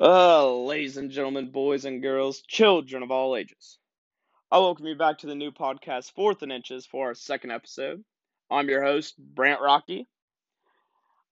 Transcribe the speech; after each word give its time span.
Uh, 0.00 0.50
ladies 0.56 0.96
and 0.96 1.10
gentlemen, 1.10 1.50
boys 1.50 1.84
and 1.84 2.00
girls, 2.00 2.40
children 2.48 3.02
of 3.02 3.10
all 3.10 3.36
ages. 3.36 3.78
I 4.50 4.58
welcome 4.58 4.86
you 4.86 4.96
back 4.96 5.18
to 5.18 5.26
the 5.26 5.34
new 5.34 5.50
podcast, 5.50 6.12
Fourth 6.14 6.40
and 6.40 6.50
Inches, 6.50 6.86
for 6.86 7.08
our 7.08 7.14
second 7.14 7.50
episode. 7.50 8.02
I'm 8.50 8.70
your 8.70 8.82
host, 8.82 9.14
Brant 9.18 9.60
Rocky. 9.60 10.08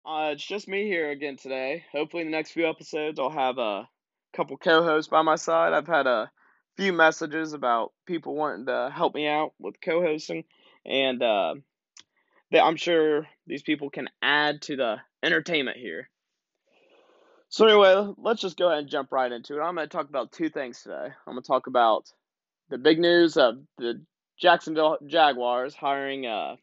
Uh, 0.04 0.32
it's 0.34 0.46
just 0.46 0.68
me 0.68 0.84
here 0.84 1.10
again 1.10 1.38
today. 1.38 1.86
Hopefully, 1.90 2.20
in 2.20 2.30
the 2.30 2.36
next 2.36 2.50
few 2.50 2.68
episodes, 2.68 3.18
I'll 3.18 3.30
have 3.30 3.56
a 3.56 3.88
couple 4.34 4.58
co 4.58 4.82
hosts 4.82 5.08
by 5.08 5.22
my 5.22 5.36
side. 5.36 5.72
I've 5.72 5.86
had 5.86 6.06
a 6.06 6.30
few 6.76 6.92
messages 6.92 7.54
about 7.54 7.94
people 8.04 8.34
wanting 8.34 8.66
to 8.66 8.92
help 8.94 9.14
me 9.14 9.26
out 9.26 9.54
with 9.58 9.80
co 9.80 10.02
hosting, 10.02 10.44
and 10.84 11.22
uh, 11.22 11.54
I'm 12.52 12.76
sure 12.76 13.26
these 13.46 13.62
people 13.62 13.88
can 13.88 14.10
add 14.20 14.60
to 14.62 14.76
the 14.76 14.96
entertainment 15.22 15.78
here. 15.78 16.09
So 17.52 17.66
anyway, 17.66 18.14
let's 18.16 18.40
just 18.40 18.56
go 18.56 18.68
ahead 18.68 18.78
and 18.78 18.88
jump 18.88 19.10
right 19.10 19.30
into 19.30 19.58
it. 19.58 19.60
I'm 19.60 19.74
going 19.74 19.88
to 19.88 19.92
talk 19.92 20.08
about 20.08 20.30
two 20.30 20.50
things 20.50 20.82
today. 20.82 21.08
I'm 21.26 21.32
going 21.32 21.42
to 21.42 21.46
talk 21.46 21.66
about 21.66 22.08
the 22.68 22.78
big 22.78 23.00
news 23.00 23.36
of 23.36 23.58
the 23.76 24.00
Jacksonville 24.40 24.98
Jaguars 25.04 25.74
hiring 25.74 26.26
uh, 26.26 26.54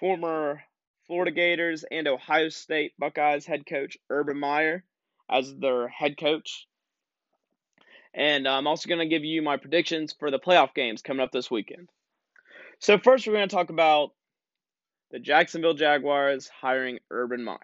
former 0.00 0.60
Florida 1.06 1.30
Gators 1.30 1.84
and 1.88 2.08
Ohio 2.08 2.48
State 2.48 2.92
Buckeyes 2.98 3.46
head 3.46 3.66
coach 3.66 3.96
Urban 4.10 4.36
Meyer 4.36 4.82
as 5.30 5.54
their 5.54 5.86
head 5.86 6.18
coach. 6.18 6.66
And 8.12 8.48
I'm 8.48 8.66
also 8.66 8.88
going 8.88 8.98
to 8.98 9.06
give 9.06 9.24
you 9.24 9.42
my 9.42 9.58
predictions 9.58 10.12
for 10.12 10.32
the 10.32 10.40
playoff 10.40 10.74
games 10.74 11.02
coming 11.02 11.22
up 11.22 11.30
this 11.30 11.52
weekend. 11.52 11.88
So 12.80 12.98
first, 12.98 13.28
we're 13.28 13.34
going 13.34 13.48
to 13.48 13.54
talk 13.54 13.70
about 13.70 14.10
the 15.12 15.20
Jacksonville 15.20 15.74
Jaguars 15.74 16.48
hiring 16.48 16.98
Urban 17.12 17.44
Meyer. 17.44 17.60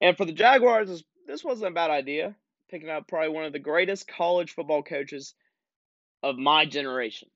And 0.00 0.16
for 0.16 0.24
the 0.24 0.32
Jaguars, 0.32 1.04
this 1.26 1.44
wasn't 1.44 1.72
a 1.72 1.74
bad 1.74 1.90
idea. 1.90 2.34
Picking 2.70 2.90
up 2.90 3.06
probably 3.06 3.28
one 3.28 3.44
of 3.44 3.52
the 3.52 3.58
greatest 3.58 4.08
college 4.08 4.54
football 4.54 4.82
coaches 4.82 5.34
of 6.22 6.36
my 6.36 6.66
generation. 6.66 7.28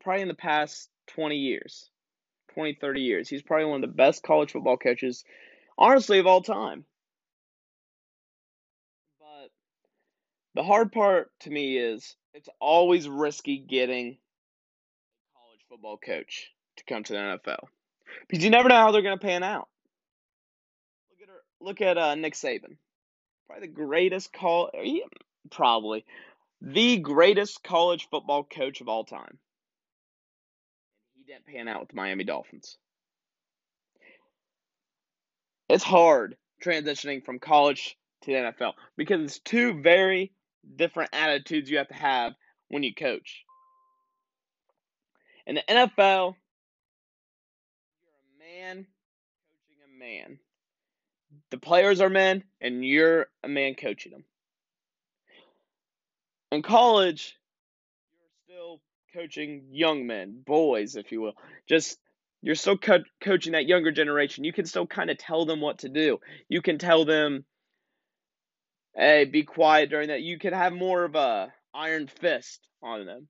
Probably 0.00 0.22
in 0.22 0.28
the 0.28 0.34
past 0.34 0.88
20 1.08 1.36
years, 1.36 1.88
20, 2.54 2.78
30 2.80 3.00
years. 3.00 3.28
He's 3.28 3.42
probably 3.42 3.66
one 3.66 3.82
of 3.82 3.90
the 3.90 3.96
best 3.96 4.22
college 4.22 4.52
football 4.52 4.76
coaches, 4.76 5.24
honestly, 5.78 6.18
of 6.18 6.26
all 6.26 6.42
time. 6.42 6.84
But 9.20 9.50
the 10.54 10.64
hard 10.64 10.92
part 10.92 11.30
to 11.40 11.50
me 11.50 11.76
is 11.76 12.16
it's 12.34 12.48
always 12.60 13.08
risky 13.08 13.58
getting 13.58 14.08
a 14.08 15.38
college 15.38 15.60
football 15.68 15.98
coach 15.98 16.50
to 16.78 16.84
come 16.84 17.04
to 17.04 17.12
the 17.12 17.18
NFL 17.18 17.66
because 18.28 18.44
you 18.44 18.50
never 18.50 18.68
know 18.68 18.76
how 18.76 18.90
they're 18.90 19.02
going 19.02 19.18
to 19.18 19.24
pan 19.24 19.42
out. 19.42 19.68
Look 21.62 21.80
at 21.80 21.96
uh, 21.96 22.16
Nick 22.16 22.34
Saban, 22.34 22.76
probably 23.46 23.68
the 23.68 23.72
greatest 23.72 24.32
call, 24.32 24.70
probably 25.50 26.04
the 26.60 26.98
greatest 26.98 27.62
college 27.62 28.08
football 28.10 28.42
coach 28.42 28.80
of 28.80 28.88
all 28.88 29.04
time. 29.04 29.38
He 31.14 31.22
didn't 31.24 31.46
pan 31.46 31.68
out 31.68 31.80
with 31.80 31.90
the 31.90 31.96
Miami 31.96 32.24
Dolphins. 32.24 32.76
It's 35.68 35.84
hard 35.84 36.36
transitioning 36.64 37.24
from 37.24 37.38
college 37.38 37.96
to 38.22 38.32
the 38.32 38.38
NFL 38.38 38.72
because 38.96 39.22
it's 39.22 39.38
two 39.38 39.80
very 39.80 40.32
different 40.76 41.10
attitudes 41.12 41.70
you 41.70 41.78
have 41.78 41.88
to 41.88 41.94
have 41.94 42.34
when 42.68 42.82
you 42.82 42.94
coach. 42.94 43.44
In 45.46 45.54
the 45.54 45.62
NFL, 45.68 46.34
you're 48.02 48.14
a 48.14 48.60
man 48.60 48.86
coaching 49.50 49.78
a 49.84 49.98
man 49.98 50.38
the 51.52 51.58
players 51.58 52.00
are 52.00 52.08
men 52.08 52.42
and 52.60 52.84
you're 52.84 53.26
a 53.44 53.48
man 53.48 53.74
coaching 53.74 54.10
them. 54.10 54.24
In 56.50 56.62
college, 56.62 57.38
you're 58.14 58.56
still 58.56 58.80
coaching 59.14 59.66
young 59.70 60.06
men, 60.06 60.42
boys, 60.44 60.96
if 60.96 61.12
you 61.12 61.20
will. 61.20 61.34
Just 61.68 61.98
you're 62.40 62.54
still 62.54 62.78
co- 62.78 63.04
coaching 63.20 63.52
that 63.52 63.66
younger 63.66 63.92
generation. 63.92 64.44
You 64.44 64.52
can 64.52 64.64
still 64.64 64.86
kind 64.86 65.10
of 65.10 65.18
tell 65.18 65.44
them 65.44 65.60
what 65.60 65.80
to 65.80 65.90
do. 65.90 66.20
You 66.48 66.62
can 66.62 66.78
tell 66.78 67.04
them, 67.04 67.44
"Hey, 68.96 69.26
be 69.26 69.44
quiet 69.44 69.90
during 69.90 70.08
that." 70.08 70.22
You 70.22 70.38
can 70.38 70.54
have 70.54 70.72
more 70.72 71.04
of 71.04 71.14
a 71.14 71.52
iron 71.74 72.06
fist 72.06 72.66
on 72.82 73.04
them, 73.04 73.28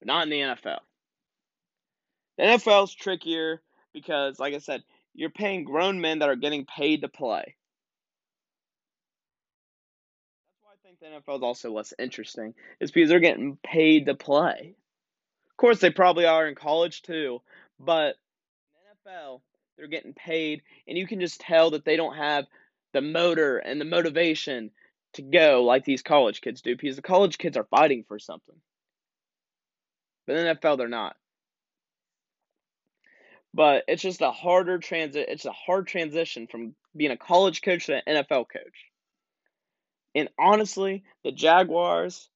but 0.00 0.08
not 0.08 0.24
in 0.24 0.30
the 0.30 0.40
NFL. 0.40 0.80
The 2.38 2.44
NFL's 2.44 2.94
trickier 2.94 3.62
because, 3.92 4.40
like 4.40 4.54
I 4.54 4.58
said, 4.58 4.82
you're 5.14 5.30
paying 5.30 5.64
grown 5.64 6.00
men 6.00 6.20
that 6.20 6.28
are 6.28 6.36
getting 6.36 6.64
paid 6.64 7.02
to 7.02 7.08
play. 7.08 7.56
That's 10.48 10.62
why 10.62 10.72
I 10.72 10.76
think 10.82 11.00
the 11.00 11.06
NFL 11.06 11.38
is 11.38 11.42
also 11.42 11.72
less 11.72 11.92
interesting. 11.98 12.54
Is 12.80 12.90
because 12.90 13.08
they're 13.08 13.20
getting 13.20 13.58
paid 13.62 14.06
to 14.06 14.14
play. 14.14 14.74
Of 15.50 15.56
course, 15.56 15.80
they 15.80 15.90
probably 15.90 16.24
are 16.24 16.48
in 16.48 16.54
college 16.54 17.02
too, 17.02 17.40
but 17.78 18.16
in 18.74 18.80
the 19.04 19.10
NFL, 19.10 19.40
they're 19.76 19.86
getting 19.86 20.14
paid, 20.14 20.62
and 20.88 20.96
you 20.98 21.06
can 21.06 21.20
just 21.20 21.40
tell 21.40 21.70
that 21.70 21.84
they 21.84 21.96
don't 21.96 22.16
have 22.16 22.46
the 22.92 23.00
motor 23.00 23.58
and 23.58 23.80
the 23.80 23.84
motivation 23.84 24.70
to 25.14 25.22
go 25.22 25.62
like 25.64 25.84
these 25.84 26.02
college 26.02 26.40
kids 26.40 26.62
do 26.62 26.76
because 26.76 26.96
the 26.96 27.02
college 27.02 27.38
kids 27.38 27.56
are 27.56 27.64
fighting 27.64 28.04
for 28.08 28.18
something. 28.18 28.56
But 30.26 30.36
in 30.36 30.46
the 30.46 30.54
NFL, 30.54 30.78
they're 30.78 30.88
not. 30.88 31.16
But 33.54 33.84
it's 33.88 34.02
just 34.02 34.22
a 34.22 34.30
harder 34.30 34.78
transit. 34.78 35.28
It's 35.28 35.44
a 35.44 35.52
hard 35.52 35.86
transition 35.86 36.46
from 36.46 36.74
being 36.96 37.10
a 37.10 37.16
college 37.16 37.62
coach 37.62 37.86
to 37.86 37.94
an 38.06 38.16
NFL 38.16 38.46
coach. 38.48 38.90
And 40.14 40.28
honestly, 40.38 41.04
the 41.24 41.32
Jaguars 41.32 42.28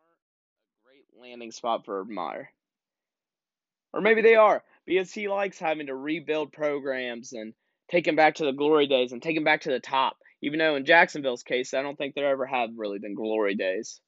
aren't 0.00 0.18
a 0.18 0.86
great 0.86 1.20
landing 1.20 1.50
spot 1.50 1.84
for 1.84 2.04
Meyer. 2.04 2.50
Or 3.92 4.00
maybe 4.00 4.22
they 4.22 4.34
are 4.34 4.62
because 4.86 5.12
he 5.12 5.28
likes 5.28 5.58
having 5.58 5.86
to 5.86 5.94
rebuild 5.94 6.52
programs 6.52 7.32
and 7.32 7.54
take 7.90 8.04
them 8.04 8.16
back 8.16 8.36
to 8.36 8.44
the 8.44 8.52
glory 8.52 8.86
days 8.86 9.12
and 9.12 9.22
take 9.22 9.36
them 9.36 9.44
back 9.44 9.62
to 9.62 9.70
the 9.70 9.80
top. 9.80 10.16
Even 10.42 10.58
though 10.58 10.76
in 10.76 10.84
Jacksonville's 10.84 11.42
case, 11.42 11.74
I 11.74 11.82
don't 11.82 11.96
think 11.96 12.14
there 12.14 12.28
ever 12.28 12.46
have 12.46 12.70
really 12.76 12.98
been 12.98 13.14
glory 13.14 13.54
days. 13.54 14.00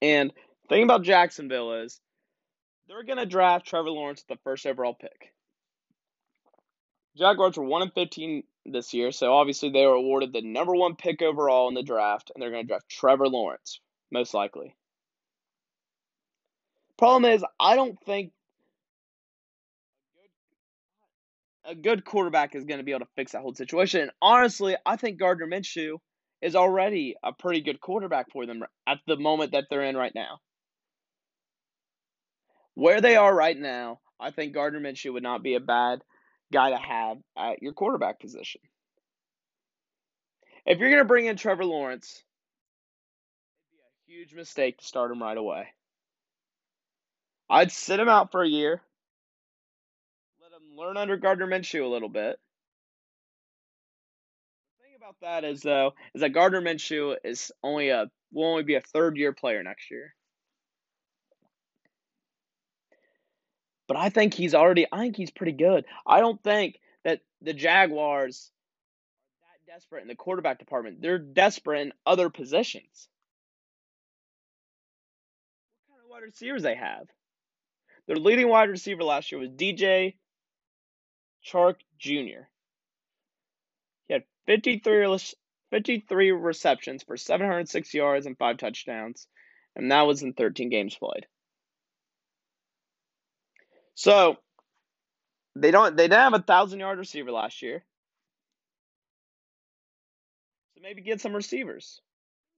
And 0.00 0.30
the 0.62 0.68
thing 0.68 0.82
about 0.84 1.02
Jacksonville 1.02 1.82
is 1.82 2.00
they're 2.90 3.04
going 3.04 3.18
to 3.18 3.26
draft 3.26 3.66
Trevor 3.66 3.90
Lawrence 3.90 4.24
with 4.28 4.36
the 4.36 4.42
first 4.42 4.66
overall 4.66 4.94
pick. 5.00 5.32
Jaguars 7.16 7.56
were 7.56 7.64
1 7.64 7.82
and 7.82 7.92
15 7.92 8.42
this 8.66 8.92
year, 8.92 9.12
so 9.12 9.32
obviously 9.32 9.70
they 9.70 9.86
were 9.86 9.94
awarded 9.94 10.32
the 10.32 10.42
number 10.42 10.74
one 10.74 10.96
pick 10.96 11.22
overall 11.22 11.68
in 11.68 11.74
the 11.74 11.82
draft, 11.84 12.32
and 12.34 12.42
they're 12.42 12.50
going 12.50 12.64
to 12.64 12.68
draft 12.68 12.88
Trevor 12.88 13.28
Lawrence, 13.28 13.80
most 14.10 14.34
likely. 14.34 14.74
Problem 16.98 17.30
is, 17.30 17.44
I 17.60 17.76
don't 17.76 17.98
think 18.04 18.32
a 21.64 21.76
good 21.76 22.04
quarterback 22.04 22.56
is 22.56 22.64
going 22.64 22.78
to 22.78 22.84
be 22.84 22.90
able 22.90 23.06
to 23.06 23.12
fix 23.14 23.32
that 23.32 23.42
whole 23.42 23.54
situation. 23.54 24.02
And 24.02 24.10
honestly, 24.20 24.76
I 24.84 24.96
think 24.96 25.18
Gardner 25.18 25.46
Minshew 25.46 25.98
is 26.42 26.56
already 26.56 27.14
a 27.22 27.32
pretty 27.32 27.60
good 27.60 27.80
quarterback 27.80 28.32
for 28.32 28.46
them 28.46 28.64
at 28.86 28.98
the 29.06 29.16
moment 29.16 29.52
that 29.52 29.66
they're 29.70 29.84
in 29.84 29.96
right 29.96 30.14
now 30.14 30.40
where 32.80 33.02
they 33.02 33.14
are 33.14 33.34
right 33.34 33.58
now, 33.58 34.00
I 34.18 34.30
think 34.30 34.54
Gardner 34.54 34.80
Minshew 34.80 35.12
would 35.12 35.22
not 35.22 35.42
be 35.42 35.54
a 35.54 35.60
bad 35.60 36.00
guy 36.50 36.70
to 36.70 36.78
have 36.78 37.18
at 37.36 37.62
your 37.62 37.74
quarterback 37.74 38.18
position. 38.18 38.62
If 40.64 40.78
you're 40.78 40.88
going 40.88 41.02
to 41.02 41.08
bring 41.08 41.26
in 41.26 41.36
Trevor 41.36 41.66
Lawrence, 41.66 42.24
it'd 43.70 44.08
be 44.08 44.14
a 44.14 44.18
huge 44.18 44.34
mistake 44.34 44.78
to 44.78 44.84
start 44.86 45.10
him 45.10 45.22
right 45.22 45.36
away. 45.36 45.66
I'd 47.50 47.70
sit 47.70 48.00
him 48.00 48.08
out 48.08 48.32
for 48.32 48.42
a 48.42 48.48
year, 48.48 48.80
let 50.40 50.52
him 50.52 50.74
learn 50.74 50.96
under 50.96 51.18
Gardner 51.18 51.46
Minshew 51.46 51.84
a 51.84 51.86
little 51.86 52.08
bit. 52.08 52.38
The 54.78 54.84
thing 54.84 54.94
about 54.96 55.16
that 55.20 55.44
is 55.44 55.60
though, 55.60 55.92
is 56.14 56.22
that 56.22 56.30
Gardner 56.30 56.62
Minshew 56.62 57.16
is 57.24 57.52
only 57.62 57.90
a 57.90 58.06
will 58.32 58.46
only 58.46 58.62
be 58.62 58.76
a 58.76 58.80
third 58.80 59.18
year 59.18 59.34
player 59.34 59.62
next 59.62 59.90
year. 59.90 60.14
But 63.90 63.96
I 63.96 64.08
think 64.08 64.34
he's 64.34 64.54
already 64.54 64.86
I 64.92 65.00
think 65.00 65.16
he's 65.16 65.32
pretty 65.32 65.50
good. 65.50 65.84
I 66.06 66.20
don't 66.20 66.40
think 66.44 66.78
that 67.02 67.22
the 67.42 67.52
Jaguars 67.52 68.52
are 69.42 69.48
that 69.66 69.72
desperate 69.72 70.02
in 70.02 70.06
the 70.06 70.14
quarterback 70.14 70.60
department. 70.60 71.02
They're 71.02 71.18
desperate 71.18 71.80
in 71.80 71.92
other 72.06 72.30
positions. 72.30 73.08
What 75.88 75.96
kind 75.96 76.04
of 76.04 76.08
wide 76.08 76.22
receivers 76.22 76.62
they 76.62 76.76
have? 76.76 77.08
Their 78.06 78.14
leading 78.14 78.48
wide 78.48 78.70
receiver 78.70 79.02
last 79.02 79.32
year 79.32 79.40
was 79.40 79.50
DJ 79.50 80.14
Chark 81.44 81.74
Jr. 81.98 82.46
He 84.06 84.12
had 84.14 84.22
53, 84.46 85.18
53 85.72 86.30
receptions 86.30 87.02
for 87.02 87.16
706 87.16 87.92
yards 87.92 88.26
and 88.26 88.38
5 88.38 88.56
touchdowns, 88.56 89.26
and 89.74 89.90
that 89.90 90.06
was 90.06 90.22
in 90.22 90.32
13 90.34 90.68
games 90.68 90.94
played. 90.94 91.26
So, 94.00 94.38
They 95.56 95.70
don't. 95.70 95.96
They 95.96 96.04
didn't 96.04 96.20
have 96.20 96.34
a 96.34 96.42
thousand 96.42 96.80
yard 96.80 96.98
receiver 96.98 97.30
last 97.32 97.60
year, 97.60 97.84
so 100.74 100.80
maybe 100.82 101.02
get 101.02 101.20
some 101.20 101.34
receivers. 101.34 102.00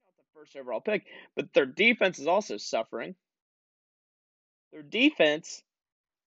Not 0.06 0.16
the 0.18 0.40
first 0.40 0.56
overall 0.56 0.80
pick, 0.80 1.04
but 1.34 1.52
their 1.52 1.66
defense 1.66 2.20
is 2.20 2.28
also 2.28 2.58
suffering. 2.58 3.16
Their 4.72 4.82
defense 4.82 5.62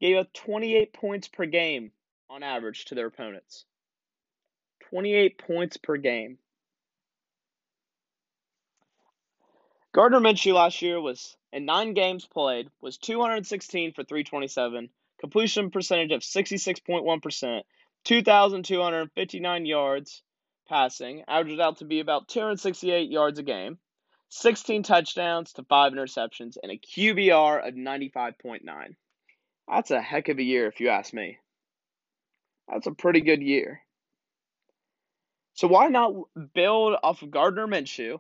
gave 0.02 0.18
up 0.18 0.34
28 0.34 0.94
points 0.94 1.30
per 1.30 1.46
game 1.46 1.92
on 2.30 2.44
average 2.44 2.86
to 2.86 2.96
their 2.96 3.08
opponents. 3.08 3.66
28 4.90 5.38
points 5.38 5.78
per 5.78 5.98
game. 5.98 6.40
Gardner 9.94 10.20
Minshew 10.20 10.54
last 10.56 10.82
year 10.82 11.00
was 11.00 11.38
in 11.54 11.66
nine 11.66 11.94
games 11.94 12.26
played 12.26 12.70
was 12.82 12.98
216 12.98 13.94
for 13.94 14.04
327, 14.04 14.90
completion 15.26 15.72
percentage 15.72 16.12
of 16.12 16.22
66.1%, 16.22 17.62
2,259 18.04 19.66
yards 19.66 20.22
passing, 20.70 21.24
averaged 21.28 21.60
out 21.60 21.78
to 21.80 21.86
be 21.86 22.00
about 22.00 22.28
268 22.28 23.10
yards 23.10 23.40
a 23.40 23.44
game, 23.44 23.80
16 24.30 24.84
touchdowns 24.84 25.54
to 25.54 25.64
five 25.64 25.94
interceptions, 25.94 26.58
and 26.62 26.72
a 26.72 26.78
QBR 26.78 27.68
of 27.68 27.74
95.9. 27.74 28.62
That's 29.68 29.90
a 29.90 30.00
heck 30.00 30.30
of 30.30 30.38
a 30.38 30.44
year, 30.44 30.68
if 30.68 30.80
you 30.80 30.90
ask 30.90 31.12
me. 31.12 31.40
That's 32.72 32.86
a 32.86 32.92
pretty 32.92 33.22
good 33.22 33.42
year. 33.42 33.82
So 35.56 35.68
why 35.68 35.88
not 35.88 36.14
build 36.54 36.98
off 37.02 37.24
of 37.24 37.32
Gardner 37.32 37.66
Minshew 37.66 38.20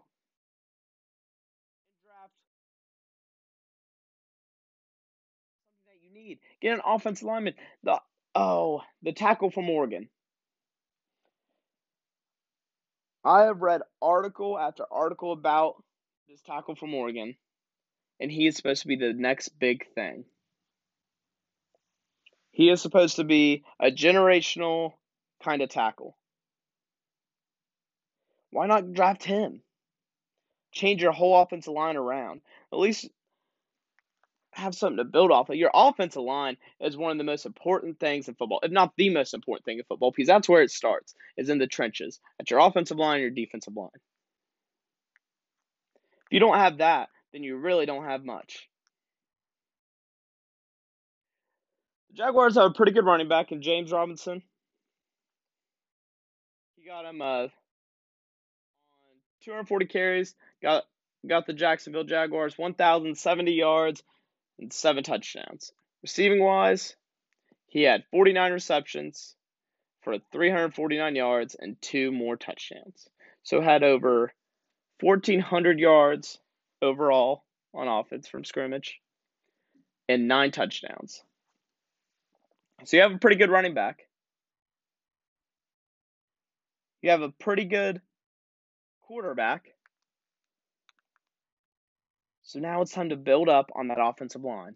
Get 6.65 6.73
an 6.73 6.81
offensive 6.83 7.27
lineman. 7.27 7.53
The 7.83 8.01
oh, 8.33 8.81
the 9.03 9.11
tackle 9.11 9.51
from 9.51 9.69
Oregon. 9.69 10.09
I 13.23 13.43
have 13.43 13.61
read 13.61 13.83
article 14.01 14.57
after 14.57 14.83
article 14.91 15.31
about 15.31 15.75
this 16.27 16.41
tackle 16.41 16.73
from 16.73 16.95
Oregon, 16.95 17.35
and 18.19 18.31
he 18.31 18.47
is 18.47 18.55
supposed 18.57 18.81
to 18.81 18.87
be 18.87 18.95
the 18.95 19.13
next 19.13 19.49
big 19.59 19.85
thing. 19.93 20.25
He 22.49 22.71
is 22.71 22.81
supposed 22.81 23.17
to 23.17 23.23
be 23.23 23.63
a 23.79 23.91
generational 23.91 24.93
kind 25.43 25.61
of 25.61 25.69
tackle. 25.69 26.17
Why 28.49 28.65
not 28.65 28.91
draft 28.91 29.23
him? 29.23 29.61
Change 30.71 31.03
your 31.03 31.11
whole 31.11 31.39
offensive 31.39 31.75
line 31.75 31.95
around. 31.95 32.41
At 32.73 32.79
least 32.79 33.07
have 34.55 34.73
something 34.73 34.97
to 34.97 35.03
build 35.03 35.31
off 35.31 35.49
of. 35.49 35.55
Your 35.55 35.71
offensive 35.73 36.21
line 36.21 36.57
is 36.79 36.97
one 36.97 37.11
of 37.11 37.17
the 37.17 37.23
most 37.23 37.45
important 37.45 37.99
things 37.99 38.27
in 38.27 38.35
football, 38.35 38.59
if 38.63 38.71
not 38.71 38.93
the 38.97 39.09
most 39.09 39.33
important 39.33 39.65
thing 39.65 39.77
in 39.77 39.83
football, 39.83 40.11
because 40.11 40.27
that's 40.27 40.49
where 40.49 40.61
it 40.61 40.71
starts, 40.71 41.13
is 41.37 41.49
in 41.49 41.57
the 41.57 41.67
trenches. 41.67 42.19
At 42.39 42.49
your 42.49 42.59
offensive 42.59 42.97
line, 42.97 43.21
your 43.21 43.29
defensive 43.29 43.75
line. 43.75 43.89
If 46.25 46.31
you 46.31 46.39
don't 46.39 46.57
have 46.57 46.77
that, 46.77 47.09
then 47.33 47.43
you 47.43 47.57
really 47.57 47.85
don't 47.85 48.05
have 48.05 48.23
much. 48.23 48.67
The 52.09 52.15
Jaguars 52.15 52.55
have 52.55 52.71
a 52.71 52.73
pretty 52.73 52.93
good 52.93 53.05
running 53.05 53.27
back 53.27 53.51
in 53.51 53.61
James 53.61 53.91
Robinson. 53.91 54.41
He 56.77 56.85
got 56.85 57.05
him 57.05 57.21
uh, 57.21 57.47
240 59.43 59.85
carries, 59.87 60.33
got 60.61 60.85
got 61.27 61.47
the 61.47 61.53
Jacksonville 61.53 62.03
Jaguars 62.03 62.57
1,070 62.57 63.51
yards, 63.51 64.03
and 64.59 64.71
seven 64.71 65.03
touchdowns. 65.03 65.71
Receiving 66.01 66.43
wise, 66.43 66.95
he 67.67 67.83
had 67.83 68.05
49 68.11 68.53
receptions 68.53 69.35
for 70.01 70.17
349 70.31 71.15
yards 71.15 71.55
and 71.59 71.81
two 71.81 72.11
more 72.11 72.37
touchdowns. 72.37 73.07
So 73.43 73.61
had 73.61 73.83
over 73.83 74.31
1,400 75.01 75.79
yards 75.79 76.39
overall 76.81 77.43
on 77.73 77.87
offense 77.87 78.27
from 78.27 78.45
scrimmage 78.45 78.99
and 80.07 80.27
nine 80.27 80.51
touchdowns. 80.51 81.23
So 82.83 82.97
you 82.97 83.03
have 83.03 83.13
a 83.13 83.17
pretty 83.17 83.37
good 83.37 83.49
running 83.49 83.73
back. 83.73 84.07
You 87.01 87.11
have 87.11 87.21
a 87.21 87.29
pretty 87.29 87.65
good 87.65 88.01
quarterback. 89.01 89.65
So 92.45 92.59
now 92.59 92.81
it's 92.81 92.91
time 92.91 93.09
to 93.09 93.15
build 93.15 93.49
up 93.49 93.71
on 93.75 93.87
that 93.87 93.97
offensive 93.99 94.43
line. 94.43 94.75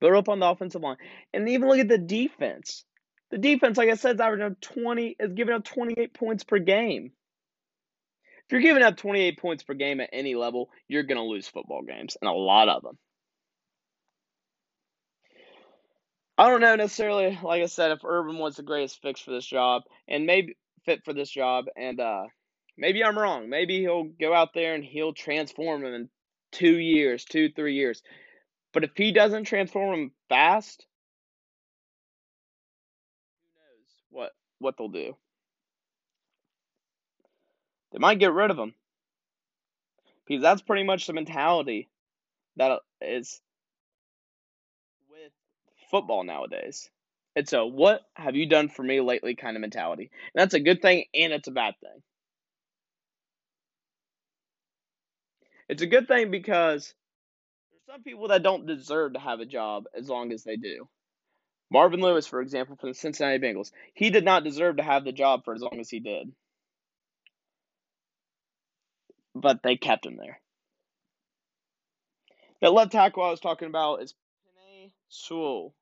Build 0.00 0.14
up 0.14 0.28
on 0.28 0.38
the 0.38 0.46
offensive 0.46 0.82
line. 0.82 0.98
And 1.32 1.48
even 1.48 1.68
look 1.68 1.78
at 1.78 1.88
the 1.88 1.98
defense. 1.98 2.84
The 3.30 3.38
defense, 3.38 3.78
like 3.78 3.88
I 3.88 3.94
said, 3.94 4.16
is 4.16 4.20
averaging 4.20 4.56
20 4.60 5.16
is 5.18 5.32
giving 5.32 5.54
up 5.54 5.64
28 5.64 6.14
points 6.14 6.44
per 6.44 6.58
game. 6.58 7.12
If 8.44 8.52
you're 8.52 8.60
giving 8.60 8.82
up 8.82 8.96
28 8.96 9.38
points 9.38 9.62
per 9.62 9.74
game 9.74 10.00
at 10.00 10.10
any 10.12 10.34
level, 10.34 10.70
you're 10.88 11.02
going 11.02 11.16
to 11.16 11.24
lose 11.24 11.48
football 11.48 11.82
games, 11.82 12.16
and 12.20 12.28
a 12.28 12.32
lot 12.32 12.68
of 12.68 12.82
them. 12.82 12.98
I 16.38 16.48
don't 16.48 16.60
know 16.60 16.76
necessarily, 16.76 17.38
like 17.42 17.62
I 17.62 17.66
said, 17.66 17.90
if 17.90 18.04
Urban 18.04 18.38
was 18.38 18.56
the 18.56 18.62
greatest 18.62 19.02
fix 19.02 19.20
for 19.20 19.32
this 19.32 19.44
job, 19.44 19.82
and 20.06 20.24
maybe 20.24 20.56
fit 20.86 21.04
for 21.04 21.12
this 21.12 21.30
job, 21.30 21.66
and 21.76 22.00
uh, 22.00 22.24
maybe 22.78 23.04
I'm 23.04 23.18
wrong. 23.18 23.50
Maybe 23.50 23.80
he'll 23.80 24.04
go 24.04 24.32
out 24.32 24.54
there 24.54 24.74
and 24.74 24.84
he'll 24.84 25.12
transform 25.12 25.84
him 25.84 25.92
and 25.92 26.08
two 26.52 26.78
years, 26.78 27.24
two, 27.24 27.50
three 27.50 27.74
years. 27.74 28.02
But 28.72 28.84
if 28.84 28.90
he 28.96 29.12
doesn't 29.12 29.44
transform 29.44 29.94
him 29.94 30.12
fast, 30.28 30.86
who 33.42 33.60
knows 33.60 33.94
what 34.10 34.32
what 34.58 34.76
they'll 34.76 34.88
do. 34.88 35.16
They 37.92 37.98
might 37.98 38.18
get 38.18 38.32
rid 38.32 38.50
of 38.50 38.58
him. 38.58 38.74
Because 40.26 40.42
that's 40.42 40.60
pretty 40.62 40.84
much 40.84 41.06
the 41.06 41.14
mentality 41.14 41.88
that 42.56 42.80
is 43.00 43.40
with 45.10 45.32
football 45.90 46.22
nowadays. 46.22 46.90
It's 47.34 47.52
a 47.52 47.64
what 47.64 48.02
have 48.14 48.36
you 48.36 48.46
done 48.46 48.68
for 48.68 48.82
me 48.82 49.00
lately 49.00 49.34
kind 49.34 49.56
of 49.56 49.62
mentality. 49.62 50.10
And 50.34 50.40
that's 50.42 50.54
a 50.54 50.60
good 50.60 50.82
thing 50.82 51.04
and 51.14 51.32
it's 51.32 51.48
a 51.48 51.52
bad 51.52 51.74
thing. 51.80 52.02
It's 55.68 55.82
a 55.82 55.86
good 55.86 56.08
thing 56.08 56.30
because 56.30 56.94
there's 57.70 57.96
some 57.96 58.02
people 58.02 58.28
that 58.28 58.42
don't 58.42 58.66
deserve 58.66 59.12
to 59.14 59.18
have 59.20 59.40
a 59.40 59.46
job 59.46 59.84
as 59.96 60.08
long 60.08 60.32
as 60.32 60.42
they 60.44 60.56
do. 60.56 60.88
Marvin 61.70 62.00
Lewis, 62.00 62.26
for 62.26 62.40
example, 62.40 62.76
from 62.76 62.90
the 62.90 62.94
Cincinnati 62.94 63.38
Bengals, 63.38 63.70
he 63.92 64.08
did 64.08 64.24
not 64.24 64.44
deserve 64.44 64.78
to 64.78 64.82
have 64.82 65.04
the 65.04 65.12
job 65.12 65.44
for 65.44 65.54
as 65.54 65.60
long 65.60 65.78
as 65.78 65.90
he 65.90 66.00
did. 66.00 66.32
But 69.34 69.62
they 69.62 69.76
kept 69.76 70.06
him 70.06 70.16
there. 70.16 70.40
That 72.60 72.72
left 72.72 72.92
tackle 72.92 73.22
I 73.22 73.30
was 73.30 73.40
talking 73.40 73.68
about 73.68 74.02
is 74.02 74.14
Penei 74.14 74.90
Sewell. 75.08 75.74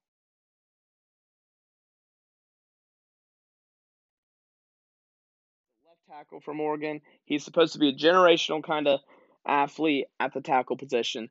Left 5.87 6.01
tackle 6.09 6.41
from 6.41 6.61
Oregon. 6.61 7.01
He's 7.25 7.45
supposed 7.45 7.75
to 7.75 7.79
be 7.79 7.91
a 7.91 7.95
generational 7.95 8.63
kind 8.63 8.89
of 8.89 9.01
athlete 9.47 10.07
at 10.21 10.35
the 10.35 10.41
tackle 10.41 10.77
position. 10.77 11.29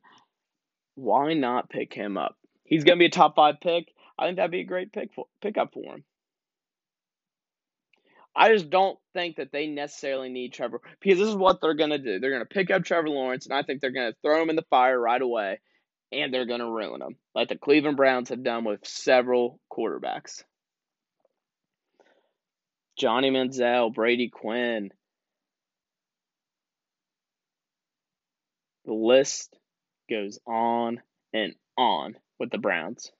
Why 0.94 1.34
not 1.34 1.70
pick 1.70 1.92
him 1.92 2.16
up? 2.16 2.36
He's 2.64 2.84
going 2.84 2.98
to 2.98 3.02
be 3.02 3.06
a 3.06 3.10
top 3.10 3.36
five 3.36 3.56
pick. 3.60 3.92
I 4.18 4.26
think 4.26 4.36
that'd 4.36 4.50
be 4.50 4.60
a 4.60 4.64
great 4.64 4.92
pick 4.92 5.12
for, 5.14 5.26
pickup 5.42 5.72
for 5.72 5.94
him. 5.94 6.04
I 8.34 8.52
just 8.52 8.68
don't 8.68 8.98
think 9.14 9.36
that 9.36 9.50
they 9.50 9.66
necessarily 9.66 10.28
need 10.28 10.52
Trevor 10.52 10.80
because 11.00 11.18
this 11.18 11.28
is 11.28 11.36
what 11.36 11.60
they're 11.60 11.74
going 11.74 11.90
to 11.90 11.98
do. 11.98 12.18
They're 12.18 12.30
going 12.30 12.42
to 12.42 12.46
pick 12.46 12.70
up 12.70 12.84
Trevor 12.84 13.08
Lawrence, 13.08 13.46
and 13.46 13.54
I 13.54 13.62
think 13.62 13.80
they're 13.80 13.92
going 13.92 14.12
to 14.12 14.18
throw 14.20 14.42
him 14.42 14.50
in 14.50 14.56
the 14.56 14.64
fire 14.68 15.00
right 15.00 15.20
away, 15.20 15.58
and 16.12 16.32
they're 16.32 16.44
going 16.44 16.60
to 16.60 16.70
ruin 16.70 17.00
him, 17.00 17.16
like 17.34 17.48
the 17.48 17.56
Cleveland 17.56 17.96
Browns 17.96 18.28
have 18.28 18.44
done 18.44 18.64
with 18.64 18.86
several 18.86 19.58
quarterbacks. 19.72 20.44
Johnny 22.98 23.30
Manziel, 23.30 23.92
Brady 23.94 24.28
Quinn, 24.28 24.90
The 28.86 28.94
list 28.94 29.54
goes 30.08 30.38
on 30.46 31.00
and 31.34 31.54
on 31.76 32.16
with 32.38 32.50
the 32.50 32.58
Browns. 32.58 33.10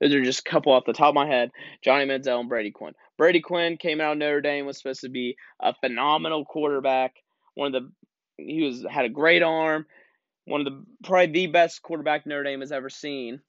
Those 0.00 0.14
are 0.14 0.22
just 0.22 0.46
a 0.46 0.50
couple 0.50 0.72
off 0.72 0.84
the 0.86 0.92
top 0.92 1.08
of 1.08 1.14
my 1.14 1.26
head. 1.26 1.50
Johnny 1.82 2.04
Manziel 2.04 2.40
and 2.40 2.48
Brady 2.48 2.70
Quinn. 2.70 2.94
Brady 3.16 3.40
Quinn 3.40 3.76
came 3.76 4.00
out 4.00 4.12
of 4.12 4.18
Notre 4.18 4.42
Dame, 4.42 4.66
was 4.66 4.78
supposed 4.78 5.00
to 5.00 5.08
be 5.08 5.36
a 5.60 5.74
phenomenal 5.74 6.44
quarterback. 6.44 7.16
One 7.54 7.74
of 7.74 7.82
the 7.82 7.92
he 8.42 8.62
was 8.62 8.84
had 8.88 9.06
a 9.06 9.10
great 9.10 9.42
arm. 9.42 9.86
One 10.44 10.60
of 10.60 10.66
the 10.66 10.84
probably 11.02 11.32
the 11.32 11.46
best 11.46 11.82
quarterback 11.82 12.26
Notre 12.26 12.44
Dame 12.44 12.60
has 12.60 12.72
ever 12.72 12.90
seen. 12.90 13.40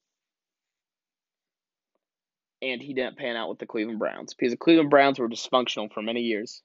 And 2.61 2.81
he 2.81 2.93
didn't 2.93 3.17
pan 3.17 3.35
out 3.35 3.49
with 3.49 3.59
the 3.59 3.67
Cleveland 3.67 3.99
Browns 3.99 4.33
because 4.33 4.51
the 4.51 4.57
Cleveland 4.57 4.89
Browns 4.89 5.19
were 5.19 5.29
dysfunctional 5.29 5.93
for 5.93 6.01
many 6.01 6.21
years. 6.21 6.63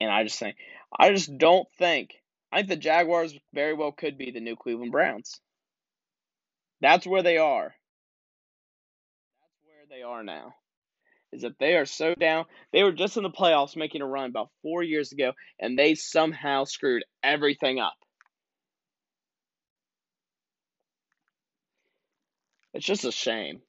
And 0.00 0.10
I 0.10 0.24
just 0.24 0.38
think 0.38 0.56
I 0.98 1.12
just 1.12 1.36
don't 1.38 1.68
think. 1.78 2.14
I 2.52 2.58
think 2.58 2.68
the 2.68 2.76
Jaguars 2.76 3.34
very 3.54 3.74
well 3.74 3.92
could 3.92 4.18
be 4.18 4.30
the 4.30 4.40
new 4.40 4.56
Cleveland 4.56 4.92
Browns. 4.92 5.40
That's 6.80 7.06
where 7.06 7.22
they 7.22 7.38
are. 7.38 7.74
That's 9.40 9.60
where 9.64 9.86
they 9.88 10.02
are 10.02 10.24
now. 10.24 10.54
Is 11.32 11.42
that 11.42 11.58
they 11.60 11.76
are 11.76 11.86
so 11.86 12.14
down. 12.14 12.46
They 12.72 12.82
were 12.82 12.92
just 12.92 13.16
in 13.16 13.22
the 13.22 13.30
playoffs 13.30 13.76
making 13.76 14.02
a 14.02 14.06
run 14.06 14.30
about 14.30 14.50
four 14.62 14.82
years 14.82 15.12
ago, 15.12 15.32
and 15.60 15.78
they 15.78 15.94
somehow 15.94 16.64
screwed 16.64 17.04
everything 17.22 17.78
up. 17.78 17.94
It's 22.74 22.86
just 22.86 23.04
a 23.04 23.12
shame. 23.12 23.60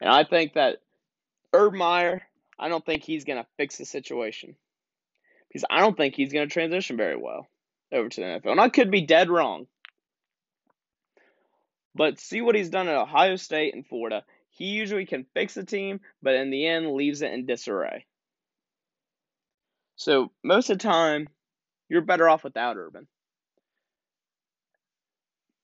And 0.00 0.08
I 0.08 0.24
think 0.24 0.54
that 0.54 0.78
Urban 1.52 1.78
Meyer, 1.78 2.22
I 2.58 2.68
don't 2.68 2.84
think 2.84 3.02
he's 3.02 3.24
going 3.24 3.42
to 3.42 3.48
fix 3.58 3.76
the 3.76 3.84
situation. 3.84 4.56
Because 5.50 5.64
I 5.68 5.80
don't 5.80 5.96
think 5.96 6.14
he's 6.14 6.32
going 6.32 6.48
to 6.48 6.52
transition 6.52 6.96
very 6.96 7.16
well 7.16 7.48
over 7.92 8.08
to 8.08 8.20
the 8.20 8.26
NFL. 8.26 8.52
And 8.52 8.60
I 8.60 8.68
could 8.68 8.90
be 8.90 9.02
dead 9.02 9.28
wrong. 9.28 9.66
But 11.94 12.20
see 12.20 12.40
what 12.40 12.54
he's 12.54 12.70
done 12.70 12.88
at 12.88 12.94
Ohio 12.94 13.36
State 13.36 13.74
and 13.74 13.86
Florida. 13.86 14.22
He 14.50 14.66
usually 14.66 15.06
can 15.06 15.26
fix 15.34 15.56
a 15.56 15.64
team, 15.64 16.00
but 16.22 16.34
in 16.34 16.50
the 16.50 16.66
end 16.66 16.92
leaves 16.92 17.22
it 17.22 17.32
in 17.32 17.46
disarray. 17.46 18.06
So 19.96 20.30
most 20.44 20.70
of 20.70 20.78
the 20.78 20.84
time, 20.84 21.28
you're 21.88 22.00
better 22.00 22.28
off 22.28 22.44
without 22.44 22.76
Urban. 22.76 23.06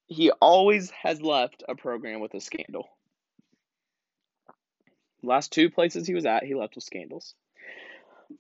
He 0.09 0.31
always 0.31 0.91
has 0.91 1.23
left 1.23 1.63
a 1.69 1.75
program 1.75 2.21
with 2.21 2.35
a 2.35 2.41
scandal. 2.41 2.89
Last 5.23 5.53
two 5.53 5.71
places 5.71 6.07
he 6.07 6.15
was 6.15 6.27
at, 6.27 6.45
he 6.45 6.55
left 6.55 6.75
with 6.75 6.85
scandals. 6.85 7.35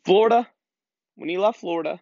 Florida, 0.04 0.48
when 1.16 1.28
he 1.28 1.38
left 1.38 1.60
Florida, 1.60 2.00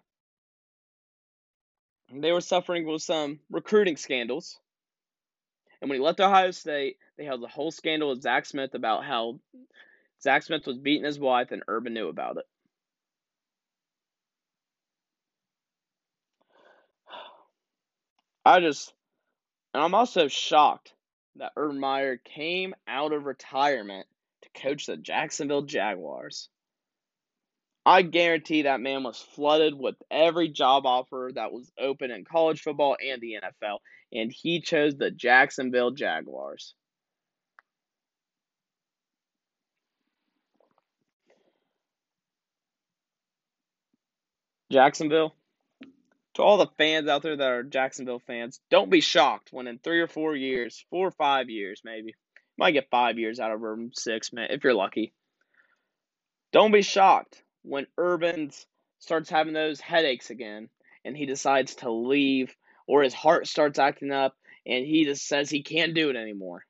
they 2.13 2.33
were 2.33 2.41
suffering 2.41 2.87
with 2.87 3.03
some 3.03 3.41
recruiting 3.51 3.97
scandals. 3.97 4.59
And 5.81 5.89
when 5.89 5.99
he 5.99 6.05
left 6.05 6.21
Ohio 6.21 6.51
State, 6.51 6.99
they 7.17 7.25
held 7.25 7.43
a 7.43 7.49
whole 7.49 7.71
scandal 7.71 8.11
with 8.11 8.23
Zach 8.23 8.47
Smith 8.47 8.75
about 8.75 9.05
how 9.05 9.41
Zach 10.23 10.43
Smith 10.43 10.67
was 10.67 10.79
beating 10.79 11.05
his 11.05 11.19
wife 11.19 11.51
and 11.53 11.63
Urban 11.69 11.95
knew 11.95 12.09
about 12.09 12.37
it. 12.39 12.45
I 18.45 18.61
just, 18.61 18.93
and 19.73 19.83
I'm 19.83 19.95
also 19.95 20.29
shocked 20.29 20.93
that 21.37 21.53
Urban 21.57 21.81
Meyer 21.81 22.17
came 22.17 22.75
out 22.87 23.13
of 23.13 23.27
retirement 23.27 24.07
to 24.43 24.61
coach 24.61 24.87
the 24.87 24.97
Jacksonville 24.97 25.63
Jaguars. 25.63 26.49
I 27.87 28.01
guarantee 28.03 28.63
that 28.63 28.81
man 28.81 29.03
was 29.03 29.19
flooded 29.19 29.75
with 29.75 29.97
every 30.11 30.49
job 30.49 30.87
offer 30.87 31.31
that 31.35 31.53
was 31.53 31.71
open 31.79 32.11
in 32.11 32.25
college 32.25 32.63
football 32.63 32.97
and 33.05 33.21
the 33.21 33.37
NFL, 33.43 33.79
and 34.13 34.33
he 34.33 34.63
chose 34.63 34.97
the 34.97 35.11
Jacksonville 35.11 35.91
Jaguars. 35.91 36.75
Jacksonville, 44.73 45.37
to 46.35 46.43
all 46.43 46.57
the 46.57 46.71
fans 46.79 47.07
out 47.07 47.23
there 47.23 47.37
that 47.37 47.51
are 47.51 47.63
Jacksonville 47.63 48.23
fans, 48.27 48.61
don't 48.71 48.91
be 48.91 49.03
shocked 49.03 49.51
when 49.53 49.67
in 49.67 49.79
three 49.79 50.01
or 50.01 50.09
four 50.09 50.35
years, 50.35 50.85
four 50.89 51.07
or 51.07 51.13
five 51.13 51.51
years 51.51 51.83
maybe, 51.85 52.09
you 52.09 52.15
might 52.57 52.73
get 52.73 52.89
five 52.91 53.19
years 53.19 53.39
out 53.39 53.53
of 53.53 53.63
Urban, 53.63 53.91
six, 53.95 54.33
man, 54.33 54.49
if 54.51 54.65
you're 54.65 54.75
lucky. 54.75 55.13
Don't 56.51 56.73
be 56.73 56.83
shocked 56.83 57.44
when 57.65 57.87
Urban 57.99 58.51
starts 59.01 59.31
having 59.31 59.55
those 59.55 59.81
headaches 59.81 60.31
again 60.31 60.69
and 61.05 61.17
he 61.17 61.27
decides 61.27 61.75
to 61.77 61.91
leave 61.91 62.55
or 62.87 63.03
his 63.03 63.15
heart 63.15 63.47
starts 63.47 63.79
acting 63.79 64.13
up 64.13 64.37
and 64.67 64.87
he 64.87 65.05
just 65.05 65.27
says 65.27 65.51
he 65.51 65.63
can't 65.63 65.95
do 65.95 66.11
it 66.11 66.17
anymore. 66.17 66.65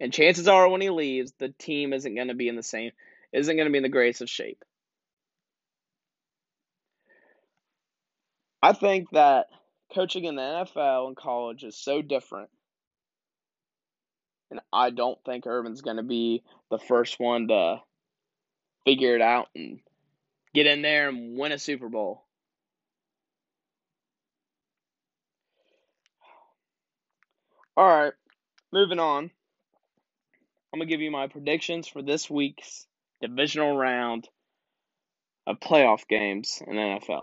And 0.00 0.12
chances 0.12 0.48
are 0.48 0.68
when 0.68 0.80
he 0.80 0.90
leaves, 0.90 1.32
the 1.38 1.48
team 1.58 1.92
isn't 1.92 2.14
going 2.14 2.28
to 2.28 2.34
be 2.34 2.48
in 2.48 2.56
the 2.56 2.62
same 2.62 2.92
isn't 3.32 3.56
going 3.56 3.66
to 3.66 3.72
be 3.72 3.78
in 3.78 3.82
the 3.82 3.90
greatest 3.90 4.22
of 4.22 4.30
shape. 4.30 4.64
I 8.62 8.72
think 8.72 9.10
that 9.10 9.46
coaching 9.94 10.24
in 10.24 10.34
the 10.34 10.42
NFL 10.42 11.08
and 11.08 11.16
college 11.16 11.62
is 11.62 11.76
so 11.76 12.02
different. 12.02 12.48
And 14.50 14.60
I 14.72 14.90
don't 14.90 15.18
think 15.24 15.46
Urban's 15.46 15.82
going 15.82 15.98
to 15.98 16.02
be 16.02 16.42
the 16.70 16.78
first 16.78 17.20
one 17.20 17.48
to 17.48 17.82
figure 18.84 19.14
it 19.14 19.22
out 19.22 19.48
and 19.54 19.80
get 20.54 20.66
in 20.66 20.82
there 20.82 21.08
and 21.08 21.38
win 21.38 21.52
a 21.52 21.58
Super 21.58 21.88
Bowl. 21.88 22.24
All 27.76 27.86
right, 27.86 28.12
moving 28.72 28.98
on. 28.98 29.30
I'm 30.72 30.80
going 30.80 30.88
to 30.88 30.92
give 30.92 31.00
you 31.00 31.10
my 31.10 31.28
predictions 31.28 31.86
for 31.86 32.02
this 32.02 32.28
week's 32.28 32.86
divisional 33.20 33.76
round 33.76 34.28
of 35.46 35.60
playoff 35.60 36.06
games 36.08 36.60
in 36.66 36.74
NFL. 36.74 37.22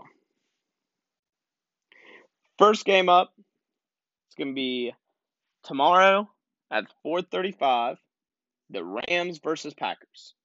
First 2.58 2.84
game 2.86 3.08
up, 3.08 3.32
it's 3.38 4.34
going 4.36 4.48
to 4.48 4.54
be 4.54 4.94
tomorrow 5.62 6.28
at 6.70 6.86
4:35, 7.04 7.98
the 8.70 8.82
Rams 8.82 9.38
versus 9.38 9.74
Packers. 9.74 10.35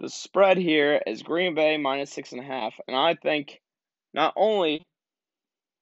The 0.00 0.08
spread 0.08 0.56
here 0.56 1.02
is 1.06 1.22
Green 1.22 1.54
Bay 1.54 1.76
minus 1.76 2.10
six 2.10 2.32
and 2.32 2.40
a 2.40 2.44
half, 2.44 2.74
and 2.88 2.96
I 2.96 3.14
think 3.16 3.60
not 4.14 4.32
only 4.34 4.82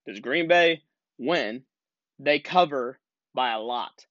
does 0.06 0.18
Green 0.18 0.48
Bay 0.48 0.82
win, 1.18 1.62
they 2.18 2.40
cover 2.40 2.98
by 3.32 3.52
a 3.52 3.60
lot. 3.60 4.06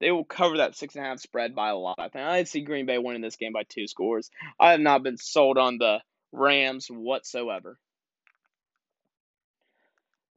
They 0.00 0.10
will 0.10 0.24
cover 0.24 0.56
that 0.56 0.74
six 0.74 0.94
and 0.94 1.04
a 1.04 1.08
half 1.08 1.20
spread 1.20 1.54
by 1.54 1.68
a 1.68 1.76
lot. 1.76 1.98
I 1.98 2.08
think 2.08 2.24
I 2.24 2.44
see 2.44 2.62
Green 2.62 2.86
Bay 2.86 2.96
winning 2.96 3.20
this 3.20 3.36
game 3.36 3.52
by 3.52 3.64
two 3.64 3.86
scores. 3.86 4.30
I 4.58 4.70
have 4.70 4.80
not 4.80 5.02
been 5.02 5.18
sold 5.18 5.58
on 5.58 5.76
the 5.76 6.00
Rams 6.32 6.86
whatsoever. 6.88 7.78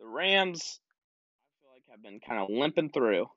The 0.02 0.08
Rams, 0.08 0.82
I 1.42 1.62
feel 1.62 1.72
like 1.74 1.84
have 1.90 2.04
been 2.04 2.20
kind 2.20 2.42
of 2.42 2.50
limping 2.50 2.90
through. 2.90 3.30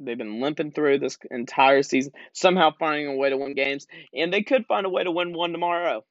They've 0.00 0.16
been 0.16 0.40
limping 0.40 0.72
through 0.72 0.98
this 0.98 1.18
entire 1.30 1.82
season, 1.82 2.12
somehow 2.32 2.72
finding 2.78 3.06
a 3.06 3.16
way 3.16 3.30
to 3.30 3.36
win 3.36 3.54
games, 3.54 3.86
and 4.14 4.32
they 4.32 4.42
could 4.42 4.66
find 4.66 4.86
a 4.86 4.90
way 4.90 5.04
to 5.04 5.10
win 5.10 5.34
one 5.34 5.52
tomorrow. 5.52 6.04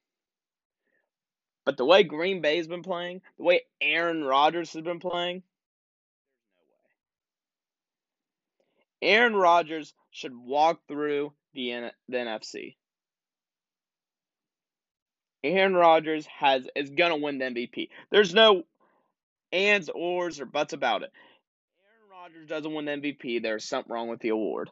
But 1.66 1.76
the 1.76 1.84
way 1.84 2.04
Green 2.04 2.40
Bay's 2.40 2.68
been 2.68 2.82
playing, 2.82 3.20
the 3.36 3.44
way 3.44 3.62
Aaron 3.80 4.24
Rodgers 4.24 4.72
has 4.72 4.82
been 4.82 5.00
playing. 5.00 5.42
Aaron 9.02 9.34
Rodgers 9.34 9.92
should 10.10 10.36
walk 10.36 10.80
through 10.86 11.32
the, 11.54 11.72
N- 11.72 11.92
the 12.08 12.16
NFC. 12.18 12.76
Aaron 15.42 15.74
Rodgers 15.74 16.26
has 16.26 16.68
is 16.76 16.90
gonna 16.90 17.16
win 17.16 17.38
the 17.38 17.46
MVP. 17.46 17.88
There's 18.10 18.34
no 18.34 18.64
ands, 19.52 19.90
ors, 19.94 20.40
or 20.40 20.44
buts 20.44 20.72
about 20.74 21.02
it. 21.02 21.12
Rodgers 22.30 22.48
doesn't 22.48 22.74
win 22.74 22.86
MVP, 22.86 23.42
there's 23.42 23.64
something 23.64 23.92
wrong 23.92 24.08
with 24.08 24.20
the 24.20 24.28
award. 24.28 24.70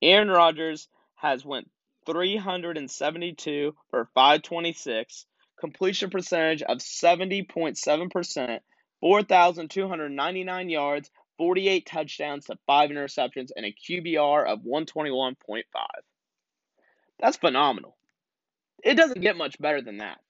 Aaron 0.00 0.28
Rodgers 0.28 0.88
has 1.16 1.44
went 1.44 1.70
372 2.06 3.74
for 3.90 4.08
526, 4.14 5.26
completion 5.60 6.08
percentage 6.10 6.62
of 6.62 6.78
70.7%, 6.78 8.60
4,299 9.00 10.68
yards, 10.70 11.10
48 11.36 11.86
touchdowns 11.86 12.46
to 12.46 12.56
5 12.66 12.90
interceptions, 12.90 13.50
and 13.54 13.66
a 13.66 13.74
QBR 13.74 14.46
of 14.46 14.60
121.5. 14.60 15.62
That's 17.18 17.36
phenomenal. 17.36 17.96
It 18.82 18.94
doesn't 18.94 19.20
get 19.20 19.36
much 19.36 19.58
better 19.58 19.82
than 19.82 19.98
that. 19.98 20.20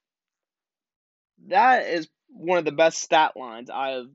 That 1.48 1.86
is 1.86 2.08
one 2.28 2.58
of 2.58 2.64
the 2.64 2.72
best 2.72 2.98
stat 3.00 3.36
lines 3.36 3.70
I 3.70 3.90
have. 3.90 4.06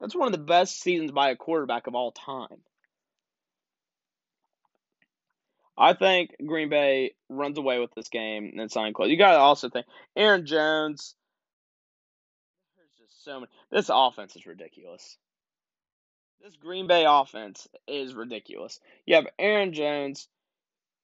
That's 0.00 0.14
one 0.14 0.26
of 0.26 0.32
the 0.32 0.38
best 0.38 0.80
seasons 0.80 1.12
by 1.12 1.30
a 1.30 1.36
quarterback 1.36 1.86
of 1.86 1.94
all 1.94 2.12
time. 2.12 2.62
I 5.76 5.94
think 5.94 6.36
Green 6.44 6.68
Bay 6.68 7.14
runs 7.28 7.56
away 7.56 7.78
with 7.78 7.94
this 7.94 8.08
game 8.08 8.50
and 8.52 8.60
it's 8.60 8.76
not 8.76 8.92
close. 8.92 9.08
You 9.08 9.16
got 9.16 9.32
to 9.32 9.38
also 9.38 9.70
think 9.70 9.86
Aaron 10.14 10.44
Jones. 10.44 11.14
There's 12.76 13.08
just 13.08 13.24
so 13.24 13.40
many. 13.40 13.50
This 13.70 13.90
offense 13.92 14.36
is 14.36 14.46
ridiculous. 14.46 15.16
This 16.42 16.56
Green 16.56 16.86
Bay 16.86 17.04
offense 17.06 17.66
is 17.86 18.14
ridiculous. 18.14 18.80
You 19.06 19.16
have 19.16 19.26
Aaron 19.38 19.72
Jones, 19.72 20.28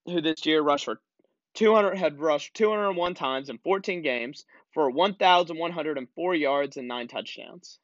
who 0.07 0.21
this 0.21 0.45
year 0.45 0.63
rushed 0.63 0.87
for 0.87 1.01
200 1.55 1.97
had 1.97 2.21
rushed 2.21 2.55
201 2.55 3.15
times 3.15 3.49
in 3.49 3.59
14 3.59 4.03
games 4.03 4.45
for 4.73 4.91
1,104 4.91 6.35
yards 6.35 6.77
and 6.77 6.89
nine 6.89 7.09
touchdowns. 7.09 7.79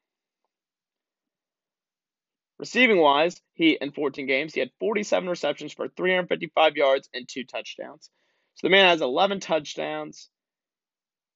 Receiving 2.59 2.97
wise, 2.97 3.41
he 3.53 3.77
in 3.79 3.91
14 3.91 4.27
games 4.27 4.53
he 4.53 4.59
had 4.59 4.71
47 4.79 5.27
receptions 5.27 5.73
for 5.73 5.87
355 5.87 6.75
yards 6.77 7.09
and 7.13 7.27
two 7.27 7.43
touchdowns. 7.43 8.09
So 8.55 8.67
the 8.67 8.71
man 8.71 8.87
has 8.89 9.01
11 9.01 9.39
touchdowns 9.39 10.29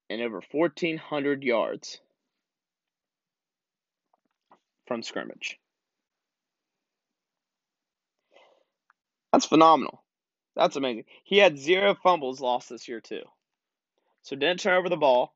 and 0.09 0.21
over 0.21 0.41
1,400 0.51 1.43
yards 1.43 1.99
from 4.87 5.03
scrimmage. 5.03 5.59
That's 9.33 9.45
phenomenal. 9.45 10.03
That's 10.55 10.75
amazing. 10.75 11.05
He 11.23 11.37
had 11.37 11.59
zero 11.59 11.95
fumbles 12.01 12.41
lost 12.41 12.69
this 12.69 12.87
year, 12.87 13.01
too. 13.01 13.21
So 14.23 14.35
didn't 14.35 14.61
turn 14.61 14.77
over 14.77 14.89
the 14.89 14.97
ball. 14.97 15.33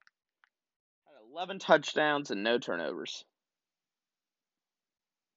Had 1.05 1.31
11 1.33 1.59
touchdowns 1.59 2.31
and 2.31 2.43
no 2.43 2.57
turnovers. 2.57 3.25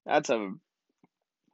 That's 0.06 0.30
a 0.30 0.52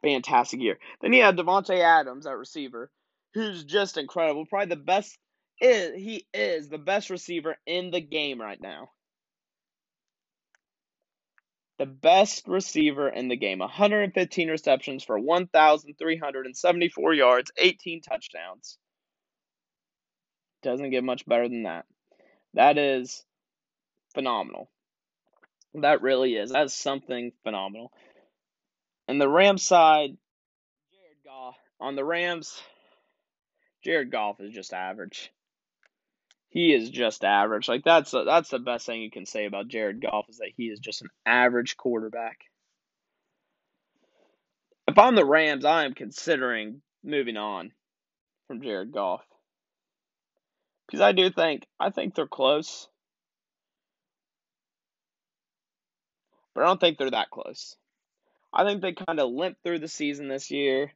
fantastic 0.02 0.60
year. 0.60 0.78
Then 1.00 1.12
you 1.12 1.22
have 1.22 1.36
Davante 1.36 1.78
Adams 1.78 2.26
at 2.26 2.36
receiver, 2.36 2.90
who's 3.34 3.64
just 3.64 3.96
incredible. 3.96 4.46
Probably 4.46 4.74
the 4.74 4.76
best 4.76 5.18
is 5.60 5.94
he 5.94 6.26
is 6.32 6.68
the 6.68 6.78
best 6.78 7.10
receiver 7.10 7.56
in 7.66 7.90
the 7.90 8.00
game 8.00 8.40
right 8.40 8.60
now. 8.60 8.90
The 11.78 11.86
best 11.86 12.46
receiver 12.46 13.08
in 13.08 13.28
the 13.28 13.36
game. 13.36 13.60
115 13.60 14.50
receptions 14.50 15.02
for 15.04 15.18
1,374 15.18 17.14
yards, 17.14 17.50
18 17.56 18.02
touchdowns. 18.02 18.76
Doesn't 20.62 20.90
get 20.90 21.04
much 21.04 21.24
better 21.24 21.48
than 21.48 21.62
that. 21.62 21.86
That 22.52 22.76
is 22.76 23.24
phenomenal. 24.12 24.70
That 25.74 26.02
really 26.02 26.34
is. 26.34 26.50
That 26.50 26.66
is 26.66 26.74
something 26.74 27.32
phenomenal. 27.44 27.92
And 29.10 29.20
the 29.20 29.28
Rams 29.28 29.64
side, 29.64 30.16
Jared 30.92 31.16
Goff. 31.24 31.56
On 31.80 31.96
the 31.96 32.04
Rams, 32.04 32.62
Jared 33.82 34.12
Goff 34.12 34.38
is 34.38 34.54
just 34.54 34.72
average. 34.72 35.32
He 36.48 36.72
is 36.72 36.90
just 36.90 37.24
average. 37.24 37.68
Like 37.68 37.82
that's 37.82 38.12
that's 38.12 38.50
the 38.50 38.60
best 38.60 38.86
thing 38.86 39.02
you 39.02 39.10
can 39.10 39.26
say 39.26 39.46
about 39.46 39.66
Jared 39.66 40.00
Goff 40.00 40.28
is 40.28 40.38
that 40.38 40.52
he 40.56 40.66
is 40.66 40.78
just 40.78 41.02
an 41.02 41.08
average 41.26 41.76
quarterback. 41.76 42.38
If 44.86 44.96
I'm 44.96 45.16
the 45.16 45.26
Rams, 45.26 45.64
I 45.64 45.86
am 45.86 45.94
considering 45.94 46.80
moving 47.02 47.36
on 47.36 47.72
from 48.46 48.62
Jared 48.62 48.92
Goff. 48.92 49.24
Because 50.86 51.00
I 51.00 51.10
do 51.10 51.30
think 51.30 51.66
I 51.80 51.90
think 51.90 52.14
they're 52.14 52.28
close. 52.28 52.86
But 56.54 56.62
I 56.62 56.66
don't 56.68 56.80
think 56.80 56.96
they're 56.96 57.10
that 57.10 57.30
close. 57.30 57.74
I 58.52 58.64
think 58.64 58.82
they 58.82 58.92
kind 58.92 59.20
of 59.20 59.30
limped 59.30 59.62
through 59.62 59.78
the 59.78 59.88
season 59.88 60.28
this 60.28 60.50
year. 60.50 60.92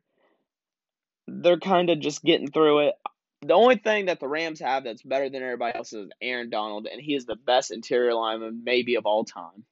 They're 1.26 1.58
kind 1.58 1.90
of 1.90 2.00
just 2.00 2.23
getting 2.23 2.50
through 2.50 2.88
it. 2.88 2.94
The 3.42 3.54
only 3.54 3.76
thing 3.76 4.06
that 4.06 4.20
the 4.20 4.28
Rams 4.28 4.61
have 4.61 4.84
that's 4.84 5.02
better 5.02 5.28
than 5.28 5.42
everybody 5.42 5.76
else 5.76 5.92
is 5.92 6.08
Aaron 6.20 6.50
Donald, 6.50 6.87
and 6.90 7.00
he 7.00 7.14
is 7.14 7.26
the 7.26 7.37
best 7.37 7.70
interior 7.70 8.14
lineman 8.14 8.62
maybe 8.64 8.96
of 8.96 9.06
all 9.06 9.25
time. 9.25 9.64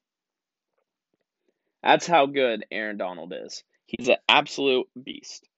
That's 1.83 2.07
how 2.07 2.27
good 2.27 2.65
Aaron 2.71 2.97
Donald 2.99 3.35
is. 3.35 3.65
He's 3.87 4.09
an 4.09 4.17
absolute 4.29 4.87
beast. 5.03 5.49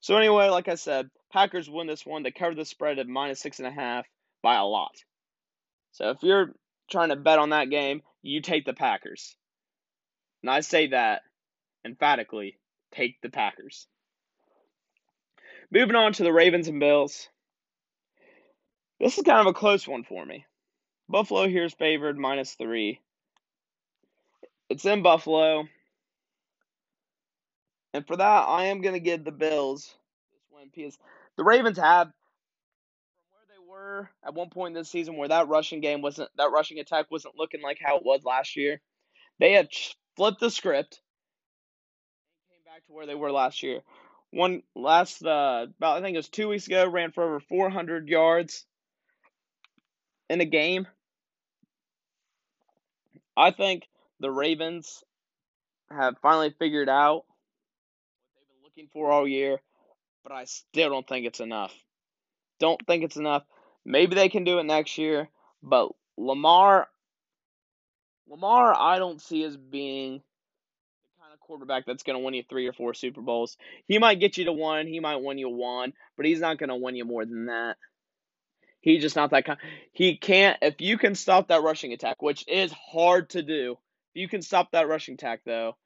So 0.00 0.16
anyway, 0.16 0.48
like 0.48 0.68
I 0.68 0.76
said, 0.76 1.10
Packers 1.32 1.68
win 1.68 1.86
this 1.86 2.06
one. 2.06 2.22
They 2.22 2.30
cover 2.30 2.54
the 2.54 2.64
spread 2.64 2.98
at 2.98 3.06
minus 3.06 3.40
six 3.40 3.58
and 3.58 3.68
a 3.68 3.72
half 3.72 4.06
by 4.42 4.56
a 4.56 4.64
lot. 4.64 4.94
So 5.92 6.10
if 6.10 6.18
you're 6.22 6.54
trying 6.90 7.10
to 7.10 7.16
bet 7.16 7.38
on 7.38 7.50
that 7.50 7.70
game, 7.70 8.02
you 8.22 8.40
take 8.40 8.64
the 8.64 8.72
Packers. 8.72 9.36
And 10.42 10.50
I 10.50 10.60
say 10.60 10.88
that 10.88 11.22
emphatically, 11.84 12.58
take 12.92 13.20
the 13.20 13.30
Packers. 13.30 13.86
Moving 15.70 15.96
on 15.96 16.12
to 16.14 16.22
the 16.22 16.32
Ravens 16.32 16.68
and 16.68 16.80
Bills. 16.80 17.28
This 19.00 19.18
is 19.18 19.24
kind 19.24 19.40
of 19.40 19.46
a 19.46 19.52
close 19.52 19.86
one 19.88 20.04
for 20.04 20.24
me. 20.24 20.46
Buffalo 21.08 21.48
here 21.48 21.64
is 21.64 21.74
favored 21.74 22.18
minus 22.18 22.54
three. 22.54 23.00
It's 24.70 24.84
in 24.84 25.02
Buffalo. 25.02 25.64
And 27.92 28.06
for 28.06 28.16
that, 28.16 28.48
I 28.48 28.66
am 28.66 28.80
going 28.80 28.94
to 28.94 29.00
give 29.00 29.24
the 29.24 29.32
Bills 29.32 29.94
this 30.32 30.42
win 30.50 30.70
because 30.74 30.98
the 31.36 31.44
Ravens 31.44 31.78
have, 31.78 32.06
from 32.06 32.14
where 33.30 33.46
they 33.48 33.70
were 33.70 34.10
at 34.26 34.34
one 34.34 34.50
point 34.50 34.74
this 34.74 34.90
season, 34.90 35.16
where 35.16 35.28
that 35.28 35.48
rushing 35.48 35.80
game 35.80 36.02
wasn't, 36.02 36.30
that 36.36 36.50
rushing 36.50 36.78
attack 36.78 37.10
wasn't 37.10 37.36
looking 37.36 37.62
like 37.62 37.78
how 37.80 37.96
it 37.96 38.04
was 38.04 38.22
last 38.24 38.56
year. 38.56 38.80
They 39.38 39.52
have 39.52 39.68
flipped 40.16 40.40
the 40.40 40.50
script 40.50 41.00
to 42.86 42.92
where 42.92 43.06
they 43.06 43.14
were 43.14 43.32
last 43.32 43.62
year. 43.62 43.80
One 44.30 44.62
last, 44.74 45.24
uh, 45.24 45.66
about 45.78 45.98
I 45.98 46.00
think 46.00 46.14
it 46.14 46.18
was 46.18 46.28
two 46.28 46.48
weeks 46.48 46.66
ago, 46.66 46.88
ran 46.88 47.12
for 47.12 47.22
over 47.22 47.40
400 47.40 48.08
yards 48.08 48.64
in 50.28 50.40
a 50.40 50.44
game. 50.44 50.86
I 53.36 53.50
think 53.50 53.86
the 54.20 54.30
Ravens 54.30 55.02
have 55.90 56.18
finally 56.22 56.54
figured 56.58 56.88
out 56.88 57.24
what 58.32 58.34
they've 58.36 58.46
been 58.48 58.64
looking 58.64 58.88
for 58.92 59.10
all 59.10 59.26
year, 59.26 59.58
but 60.22 60.32
I 60.32 60.44
still 60.44 60.90
don't 60.90 61.06
think 61.06 61.26
it's 61.26 61.40
enough. 61.40 61.74
Don't 62.58 62.84
think 62.86 63.04
it's 63.04 63.16
enough. 63.16 63.44
Maybe 63.84 64.14
they 64.14 64.28
can 64.28 64.44
do 64.44 64.58
it 64.58 64.64
next 64.64 64.98
year, 64.98 65.28
but 65.62 65.90
Lamar 66.16 66.88
Lamar 68.28 68.74
I 68.74 68.98
don't 68.98 69.20
see 69.20 69.44
as 69.44 69.56
being 69.56 70.22
quarterback 71.46 71.86
that's 71.86 72.02
going 72.02 72.18
to 72.18 72.24
win 72.24 72.34
you 72.34 72.42
3 72.48 72.66
or 72.66 72.72
4 72.72 72.94
Super 72.94 73.20
Bowls. 73.20 73.56
He 73.86 73.98
might 73.98 74.20
get 74.20 74.36
you 74.36 74.46
to 74.46 74.52
one, 74.52 74.86
he 74.86 75.00
might 75.00 75.22
win 75.22 75.38
you 75.38 75.48
one, 75.48 75.92
but 76.16 76.26
he's 76.26 76.40
not 76.40 76.58
going 76.58 76.70
to 76.70 76.76
win 76.76 76.96
you 76.96 77.04
more 77.04 77.24
than 77.24 77.46
that. 77.46 77.76
He's 78.80 79.00
just 79.00 79.16
not 79.16 79.30
that 79.30 79.46
kind. 79.46 79.58
He 79.92 80.18
can't. 80.18 80.58
If 80.60 80.80
you 80.80 80.98
can 80.98 81.14
stop 81.14 81.48
that 81.48 81.62
rushing 81.62 81.94
attack, 81.94 82.20
which 82.20 82.46
is 82.46 82.70
hard 82.70 83.30
to 83.30 83.42
do, 83.42 83.78
if 84.14 84.20
you 84.20 84.28
can 84.28 84.42
stop 84.42 84.72
that 84.72 84.88
rushing 84.88 85.14
attack 85.14 85.40
though, 85.46 85.76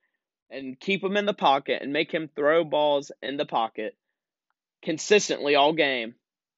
and 0.50 0.78
keep 0.80 1.04
him 1.04 1.16
in 1.16 1.26
the 1.26 1.34
pocket 1.34 1.80
and 1.80 1.92
make 1.92 2.10
him 2.10 2.28
throw 2.34 2.64
balls 2.64 3.12
in 3.22 3.36
the 3.36 3.46
pocket 3.46 3.96
consistently 4.82 5.54
all 5.54 5.72
game, 5.72 6.14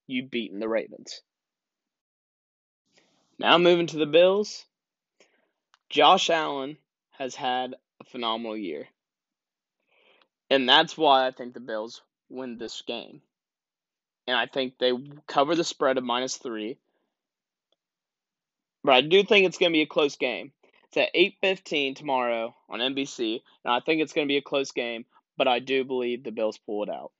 you've 0.06 0.30
beaten 0.30 0.60
the 0.60 0.68
Ravens. 0.68 1.20
Now 3.38 3.58
moving 3.58 3.86
to 3.88 3.98
the 3.98 4.06
Bills. 4.06 4.64
Josh 5.88 6.30
Allen 6.30 6.76
has 7.18 7.34
had 7.34 7.74
a 8.00 8.04
phenomenal 8.04 8.56
year. 8.56 8.88
And 10.48 10.68
that's 10.68 10.96
why 10.96 11.26
I 11.26 11.30
think 11.30 11.54
the 11.54 11.60
Bills 11.60 12.02
win 12.28 12.58
this 12.58 12.82
game 12.86 13.22
and 14.30 14.38
I 14.38 14.46
think 14.46 14.74
they 14.78 14.92
cover 15.26 15.56
the 15.56 15.64
spread 15.64 15.98
of 15.98 16.04
minus 16.04 16.36
three. 16.36 16.78
But 18.84 18.94
I 18.94 19.00
do 19.00 19.24
think 19.24 19.44
it's 19.44 19.58
going 19.58 19.72
to 19.72 19.76
be 19.76 19.82
a 19.82 19.86
close 19.86 20.16
game. 20.16 20.52
It's 20.84 20.96
at 20.96 21.08
eight 21.14 21.36
fifteen 21.40 21.94
tomorrow 21.94 22.54
on 22.68 22.78
NBC, 22.80 23.40
and 23.64 23.74
I 23.74 23.80
think 23.80 24.00
it's 24.00 24.12
going 24.12 24.26
to 24.26 24.32
be 24.32 24.36
a 24.38 24.42
close 24.42 24.70
game. 24.70 25.04
But 25.36 25.48
I 25.48 25.58
do 25.58 25.84
believe 25.84 26.22
the 26.22 26.30
Bills 26.30 26.58
pull 26.58 26.84
it 26.84 26.88
out. 26.88 27.12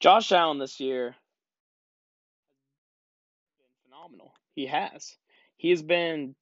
Josh 0.00 0.32
Allen 0.32 0.58
this 0.58 0.80
year 0.80 1.06
has 1.06 1.14
been 3.58 3.66
phenomenal. 3.84 4.32
He 4.54 4.66
has. 4.66 5.16
He 5.56 5.70
has 5.70 5.82
been 5.82 6.34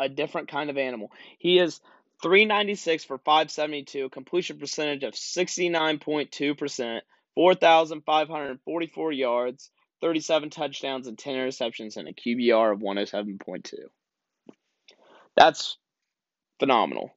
a 0.00 0.08
different 0.08 0.48
kind 0.48 0.70
of 0.70 0.78
animal. 0.78 1.12
He 1.38 1.58
is 1.58 1.80
396 2.22 3.04
for 3.04 3.18
572, 3.18 4.08
completion 4.08 4.58
percentage 4.58 5.04
of 5.04 5.14
69.2%, 5.14 7.00
4,544 7.34 9.12
yards, 9.12 9.70
37 10.00 10.50
touchdowns, 10.50 11.06
and 11.06 11.18
10 11.18 11.34
interceptions, 11.34 11.96
and 11.96 12.08
a 12.08 12.12
QBR 12.12 12.72
of 12.72 12.80
107.2. 12.80 13.74
That's 15.36 15.76
phenomenal. 16.58 17.14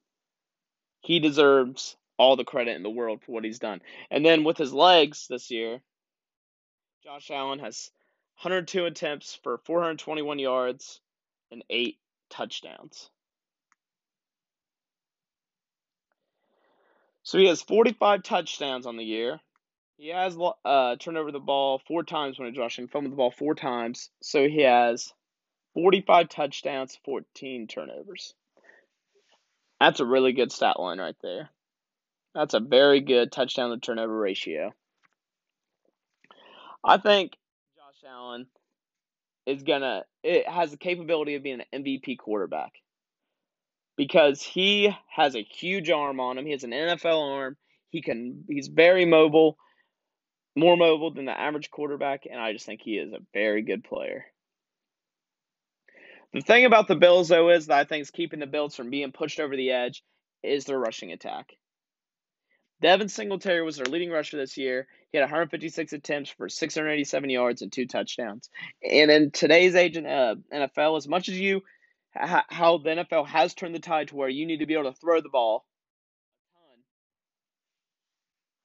He 1.02 1.20
deserves 1.20 1.96
all 2.18 2.36
the 2.36 2.44
credit 2.44 2.76
in 2.76 2.84
the 2.84 2.90
world 2.90 3.22
for 3.26 3.32
what 3.32 3.44
he's 3.44 3.60
done. 3.60 3.82
And 4.12 4.26
then 4.26 4.44
with 4.44 4.58
his 4.58 4.74
legs 4.74 5.28
this 5.30 5.50
year, 5.52 5.82
Josh 7.04 7.32
Allen 7.32 7.60
has 7.60 7.92
102 8.42 8.86
attempts 8.86 9.38
for 9.44 9.58
421 9.66 10.40
yards 10.40 11.02
and 11.52 11.64
8 11.70 11.98
touchdowns. 12.34 13.10
So 17.24 17.38
he 17.38 17.46
has 17.46 17.62
45 17.62 18.24
touchdowns 18.24 18.86
on 18.86 18.98
the 18.98 19.06
year, 19.06 19.40
he 19.98 20.10
has 20.10 20.38
uh, 20.66 20.96
turned 20.98 21.18
over 21.18 21.32
the 21.32 21.40
ball 21.40 21.80
four 21.88 22.04
times 22.04 22.38
when 22.38 22.50
he's 22.50 22.58
rushing, 22.58 22.88
fumbled 22.88 23.14
the 23.14 23.16
ball 23.16 23.32
four 23.32 23.56
times. 23.56 24.10
So 24.22 24.48
he 24.50 24.64
has 24.64 25.14
45 25.76 26.30
touchdowns, 26.30 26.98
14 27.06 27.68
turnovers. 27.68 28.34
That's 29.80 30.00
a 30.00 30.06
really 30.06 30.34
good 30.34 30.52
stat 30.52 30.80
line 30.80 31.00
right 31.00 31.16
there. 31.22 31.50
That's 32.34 32.54
a 32.54 32.60
very 32.60 33.02
good 33.02 33.32
touchdown 33.32 33.70
to 33.70 33.78
turnover 33.78 34.18
ratio. 34.18 34.74
I 36.84 36.98
think 36.98 37.38
Josh 37.78 38.10
Allen 38.10 38.48
is 39.46 39.64
gonna 39.64 40.04
it 40.24 40.48
has 40.48 40.72
the 40.72 40.78
capability 40.78 41.36
of 41.36 41.44
being 41.44 41.62
an 41.62 41.84
MVP 41.84 42.18
quarterback 42.18 42.74
because 43.98 44.42
he 44.42 44.96
has 45.10 45.36
a 45.36 45.44
huge 45.44 45.90
arm 45.90 46.20
on 46.20 46.38
him. 46.38 46.46
He 46.46 46.52
has 46.52 46.64
an 46.64 46.72
NFL 46.72 47.32
arm. 47.32 47.58
He 47.90 48.02
can 48.02 48.46
he's 48.48 48.68
very 48.68 49.06
mobile 49.06 49.58
more 50.56 50.78
mobile 50.78 51.12
than 51.12 51.26
the 51.26 51.40
average 51.40 51.72
quarterback, 51.72 52.26
and 52.30 52.40
I 52.40 52.54
just 52.54 52.66
think 52.66 52.82
he 52.82 52.98
is 52.98 53.12
a 53.12 53.20
very 53.34 53.64
good 53.64 53.84
player. 53.84 54.26
The 56.34 56.42
thing 56.42 56.66
about 56.66 56.88
the 56.88 56.96
Bills, 56.96 57.30
though, 57.30 57.50
is 57.50 57.68
that 57.68 57.78
I 57.78 57.84
think 57.84 58.02
is 58.02 58.12
keeping 58.12 58.40
the 58.40 58.48
Bills 58.48 58.76
from 58.76 58.90
being 58.90 59.12
pushed 59.12 59.40
over 59.40 59.56
the 59.56 59.72
edge 59.72 60.04
is 60.42 60.66
their 60.66 60.80
rushing 60.80 61.12
attack. 61.12 61.54
Devin 62.82 63.10
Singletary 63.10 63.62
was 63.64 63.78
their 63.78 63.86
leading 63.86 64.10
rusher 64.10 64.38
this 64.38 64.58
year. 64.58 64.88
He 65.14 65.20
had 65.20 65.26
156 65.26 65.94
attempts 65.94 66.32
for 66.32 66.50
687 66.50 67.30
yards 67.30 67.62
and 67.62 67.72
two 67.72 67.86
touchdowns. 67.86 68.50
And 68.84 69.12
in 69.12 69.30
today's 69.30 69.76
age 69.76 69.96
in 69.96 70.08
uh, 70.08 70.36
NFL, 70.52 70.98
as 70.98 71.08
much 71.08 71.30
as 71.30 71.40
you 71.40 71.62
how 72.16 72.78
the 72.80 72.90
NFL 72.90 73.28
has 73.28 73.54
turned 73.54 73.76
the 73.76 73.80
tide 73.80 74.08
to 74.10 74.16
where 74.16 74.30
you 74.30 74.46
need 74.46 74.58
to 74.60 74.66
be 74.66 74.74
able 74.74 74.92
to 74.92 75.00
throw 75.00 75.22
the 75.22 75.30
ball 75.30 75.66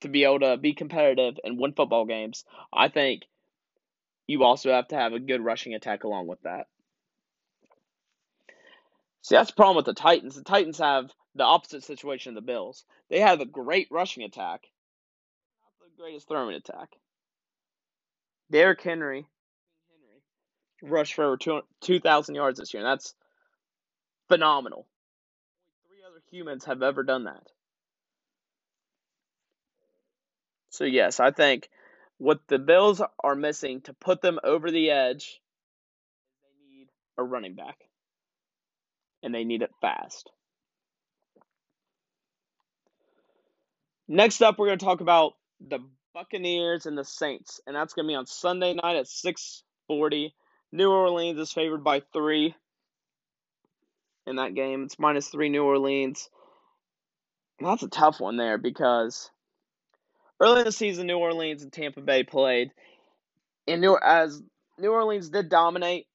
to 0.01 0.09
be 0.09 0.25
able 0.25 0.41
to 0.41 0.57
be 0.57 0.73
competitive 0.75 1.39
and 1.45 1.59
win 1.59 1.73
football 1.73 2.07
games, 2.07 2.45
I 2.73 2.89
think 2.89 3.23
you 4.27 4.43
also 4.43 4.71
have 4.73 4.89
to 4.89 4.97
have 4.97 5.13
a 5.13 5.21
good 5.21 5.43
rushing 5.43 5.75
attack 5.75 6.05
along 6.05 6.29
with 6.29 6.41
that. 6.43 6.67
See, 9.23 9.35
that's 9.35 9.51
the 9.51 9.57
problem 9.57 9.77
with 9.77 9.87
the 9.87 9.95
Titans. 9.95 10.35
The 10.35 10.45
Titans 10.45 10.79
have 10.79 11.13
the 11.35 11.45
opposite 11.45 11.85
situation 11.85 12.31
of 12.31 12.35
the 12.37 12.47
Bills. 12.47 12.85
They 13.11 13.21
have 13.21 13.41
a 13.41 13.47
great 13.47 13.89
rushing 13.91 14.23
attack, 14.23 14.63
greatest 15.99 16.29
throwing 16.29 16.55
attack. 16.55 16.91
Derrick 18.51 18.81
Henry, 18.81 19.27
Henry 20.81 20.91
rushed 20.93 21.15
for 21.15 21.25
over 21.25 21.63
2,000 21.81 22.35
yards 22.35 22.59
this 22.59 22.73
year, 22.73 22.83
and 22.83 22.91
that's 22.91 23.15
phenomenal. 24.29 24.87
Three 25.89 25.99
other 26.09 26.23
humans 26.31 26.65
have 26.65 26.83
ever 26.83 27.03
done 27.03 27.25
that. 27.25 27.43
So, 30.71 30.85
yes, 30.85 31.19
I 31.19 31.33
think 31.33 31.69
what 32.19 32.41
the 32.47 32.59
Bills 32.59 33.03
are 33.23 33.35
missing 33.35 33.81
to 33.83 33.93
put 33.93 34.23
them 34.23 34.39
over 34.45 34.71
the 34.71 34.91
edge, 34.91 35.41
they 36.43 36.77
need 36.77 36.89
a 37.17 37.25
running 37.25 37.55
back. 37.55 37.77
And 39.23 39.35
they 39.35 39.43
need 39.43 39.63
it 39.63 39.73
fast. 39.81 40.31
Next 44.07 44.41
up, 44.41 44.59
we're 44.59 44.69
going 44.69 44.79
to 44.79 44.85
talk 44.85 45.01
about 45.01 45.35
the 45.61 45.81
Buccaneers 46.15 46.87
and 46.87 46.97
the 46.97 47.05
Saints, 47.05 47.61
and 47.67 47.77
that's 47.77 47.95
to 48.07 48.09
be 48.09 48.15
on 48.15 48.27
Sunday 48.27 48.75
night 48.75 48.97
at 48.97 49.07
6:40. 49.07 50.35
New 50.73 50.91
Orleans 50.91 51.39
is 51.39 51.53
favored 51.53 51.83
by 51.83 52.01
three 52.01 52.55
in 54.27 54.37
that 54.37 54.55
game. 54.55 54.85
It's 54.85 54.99
minus 54.99 55.29
three 55.29 55.49
New 55.49 55.65
Orleans. 55.65 56.29
That's 57.61 57.83
a 57.83 57.89
tough 57.89 58.21
one 58.21 58.37
there 58.37 58.59
because 58.59 59.31
early 60.41 60.61
in 60.61 60.67
the 60.67 60.73
season, 60.73 61.07
New 61.07 61.19
Orleans 61.19 61.63
and 61.63 61.73
Tampa 61.73 62.01
Bay 62.01 62.23
played, 62.23 62.71
and 63.67 63.81
New 63.81 63.99
as 64.01 64.43
New 64.79 64.93
Orleans 64.93 65.31
did 65.31 65.49
dominate. 65.49 66.07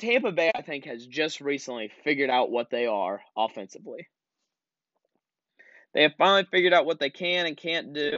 Tampa 0.00 0.32
Bay, 0.32 0.50
I 0.54 0.62
think, 0.62 0.86
has 0.86 1.06
just 1.06 1.40
recently 1.40 1.88
figured 2.02 2.30
out 2.30 2.50
what 2.50 2.70
they 2.70 2.86
are 2.86 3.22
offensively. 3.36 4.08
They 5.94 6.02
have 6.02 6.14
finally 6.16 6.46
figured 6.50 6.72
out 6.72 6.86
what 6.86 6.98
they 6.98 7.10
can 7.10 7.46
and 7.46 7.56
can't 7.56 7.92
do. 7.92 8.16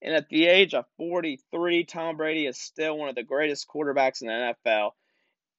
And 0.00 0.14
at 0.14 0.28
the 0.28 0.46
age 0.46 0.74
of 0.74 0.84
43, 0.96 1.84
Tom 1.84 2.16
Brady 2.16 2.46
is 2.46 2.58
still 2.58 2.96
one 2.96 3.08
of 3.08 3.16
the 3.16 3.24
greatest 3.24 3.66
quarterbacks 3.68 4.22
in 4.22 4.28
the 4.28 4.54
NFL. 4.66 4.90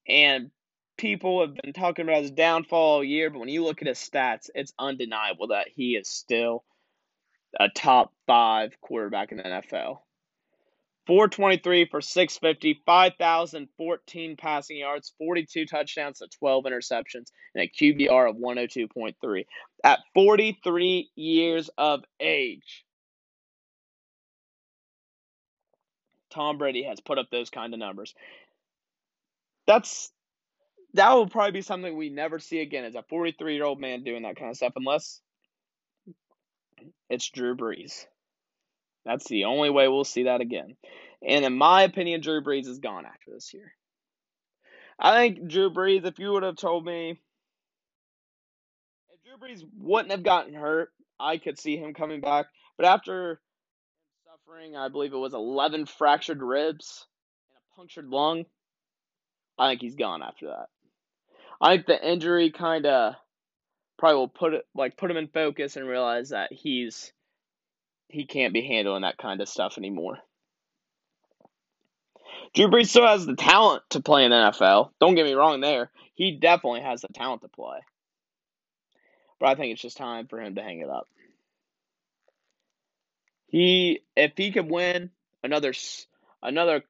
And 0.08 0.52
people 0.98 1.42
have 1.42 1.56
been 1.56 1.74
talking 1.74 2.04
about 2.04 2.22
his 2.22 2.32
downfall 2.32 2.96
all 2.96 3.04
year, 3.04 3.30
but 3.30 3.40
when 3.40 3.50
you 3.50 3.64
look 3.64 3.82
at 3.82 3.88
his 3.88 3.98
stats, 3.98 4.50
it's 4.56 4.74
undeniable 4.80 5.48
that 5.48 5.68
he 5.68 5.96
is 5.96 6.08
still 6.08 6.64
a 7.60 7.68
top 7.70 8.14
five 8.28 8.80
quarterback 8.82 9.32
in 9.32 9.38
the 9.38 9.44
NFL. 9.44 10.00
423 11.08 11.86
for 11.86 12.02
650, 12.02 12.82
5,014 12.86 14.38
passing 14.38 14.78
yards, 14.78 15.14
42 15.18 15.66
touchdowns 15.66 16.20
to 16.20 16.28
12 16.38 16.66
interceptions, 16.66 17.32
and 17.56 17.64
a 17.64 17.68
QBR 17.68 18.30
of 18.30 18.36
102.3. 18.36 19.46
At 19.84 20.00
43 20.14 21.10
years 21.16 21.70
of 21.78 22.04
age, 22.20 22.86
Tom 26.30 26.58
Brady 26.58 26.84
has 26.84 27.00
put 27.00 27.18
up 27.18 27.30
those 27.32 27.50
kind 27.50 27.74
of 27.74 27.80
numbers. 27.80 28.14
That's 29.66 30.12
that 30.94 31.14
will 31.14 31.28
probably 31.28 31.52
be 31.52 31.62
something 31.62 31.96
we 31.96 32.10
never 32.10 32.40
see 32.40 32.60
again 32.60 32.84
as 32.84 32.96
a 32.96 33.04
43 33.04 33.56
year 33.56 33.66
old 33.66 33.80
man 33.80 34.04
doing 34.04 34.24
that 34.24 34.36
kind 34.36 34.50
of 34.50 34.58
stuff, 34.58 34.74
unless 34.76 35.22
it's 37.10 37.30
Drew 37.30 37.56
Brees. 37.56 38.06
That's 39.06 39.28
the 39.28 39.46
only 39.46 39.70
way 39.70 39.88
we'll 39.88 40.04
see 40.04 40.24
that 40.24 40.42
again. 40.42 40.76
And 41.26 41.46
in 41.46 41.58
my 41.58 41.84
opinion, 41.84 42.22
Drew 42.22 42.42
Brees 42.42 42.68
is 42.68 42.80
gone 42.80 43.06
after 43.06 43.32
this 43.32 43.54
year. 43.54 43.74
I 45.00 45.16
think 45.16 45.48
Drew 45.48 45.72
Brees, 45.72 46.06
if 46.06 46.20
you 46.20 46.32
would 46.34 46.44
have 46.44 46.58
told 46.58 46.86
me 46.86 47.20
if 49.12 49.24
Drew 49.24 49.38
Brees 49.38 49.64
wouldn't 49.78 50.12
have 50.12 50.24
gotten 50.24 50.54
hurt, 50.54 50.92
I 51.20 51.38
could 51.38 51.60
see 51.60 51.78
him 51.78 51.94
coming 51.94 52.22
back. 52.22 52.48
But 52.78 52.86
after 52.86 53.40
suffering, 54.26 54.76
I 54.76 54.90
believe 54.90 55.14
it 55.14 55.18
was 55.18 55.34
11 55.34 55.86
fractured 55.86 56.42
ribs 56.42 57.06
and 57.50 57.58
a 57.58 57.76
punctured 57.76 58.08
lung, 58.08 58.46
I 59.58 59.72
think 59.72 59.82
he's 59.82 59.96
gone 59.96 60.22
after 60.22 60.48
that. 60.48 60.68
I 61.62 61.76
think 61.76 61.88
the 61.88 62.10
injury 62.10 62.52
kind 62.52 62.86
of 62.86 63.16
probably 63.98 64.16
will 64.16 64.28
put 64.30 64.54
it 64.54 64.66
like 64.74 64.96
put 64.96 65.12
him 65.12 65.18
in 65.18 65.28
focus 65.28 65.76
and 65.76 65.88
realize 65.88 66.30
that 66.30 66.54
he's 66.54 67.12
he 68.10 68.26
can't 68.26 68.54
be 68.54 68.62
handling 68.62 69.04
that 69.04 69.18
kind 69.18 69.40
of 69.40 69.48
stuff 69.48 69.78
anymore. 69.78 70.18
Drew 72.54 72.68
Brees 72.68 72.88
still 72.88 73.06
has 73.06 73.26
the 73.26 73.36
talent 73.36 73.84
to 73.92 74.02
play 74.02 74.26
in 74.26 74.32
NFL. 74.32 74.90
Don't 75.00 75.16
get 75.16 75.26
me 75.26 75.34
wrong 75.34 75.62
there. 75.62 75.92
He 76.16 76.32
definitely 76.32 76.82
has 76.82 77.02
the 77.02 77.08
talent 77.10 77.44
to 77.44 77.48
play. 77.48 77.80
But 79.40 79.50
I 79.50 79.56
think 79.56 79.72
it's 79.72 79.82
just 79.82 79.98
time 79.98 80.28
for 80.28 80.42
him 80.42 80.56
to 80.56 80.62
hang 80.62 80.80
it 80.80 80.90
up. 80.90 81.08
He 83.48 84.02
if 84.16 84.34
he 84.36 84.52
could 84.52 84.70
win 84.70 85.12
another 85.44 85.74
another 86.42 86.84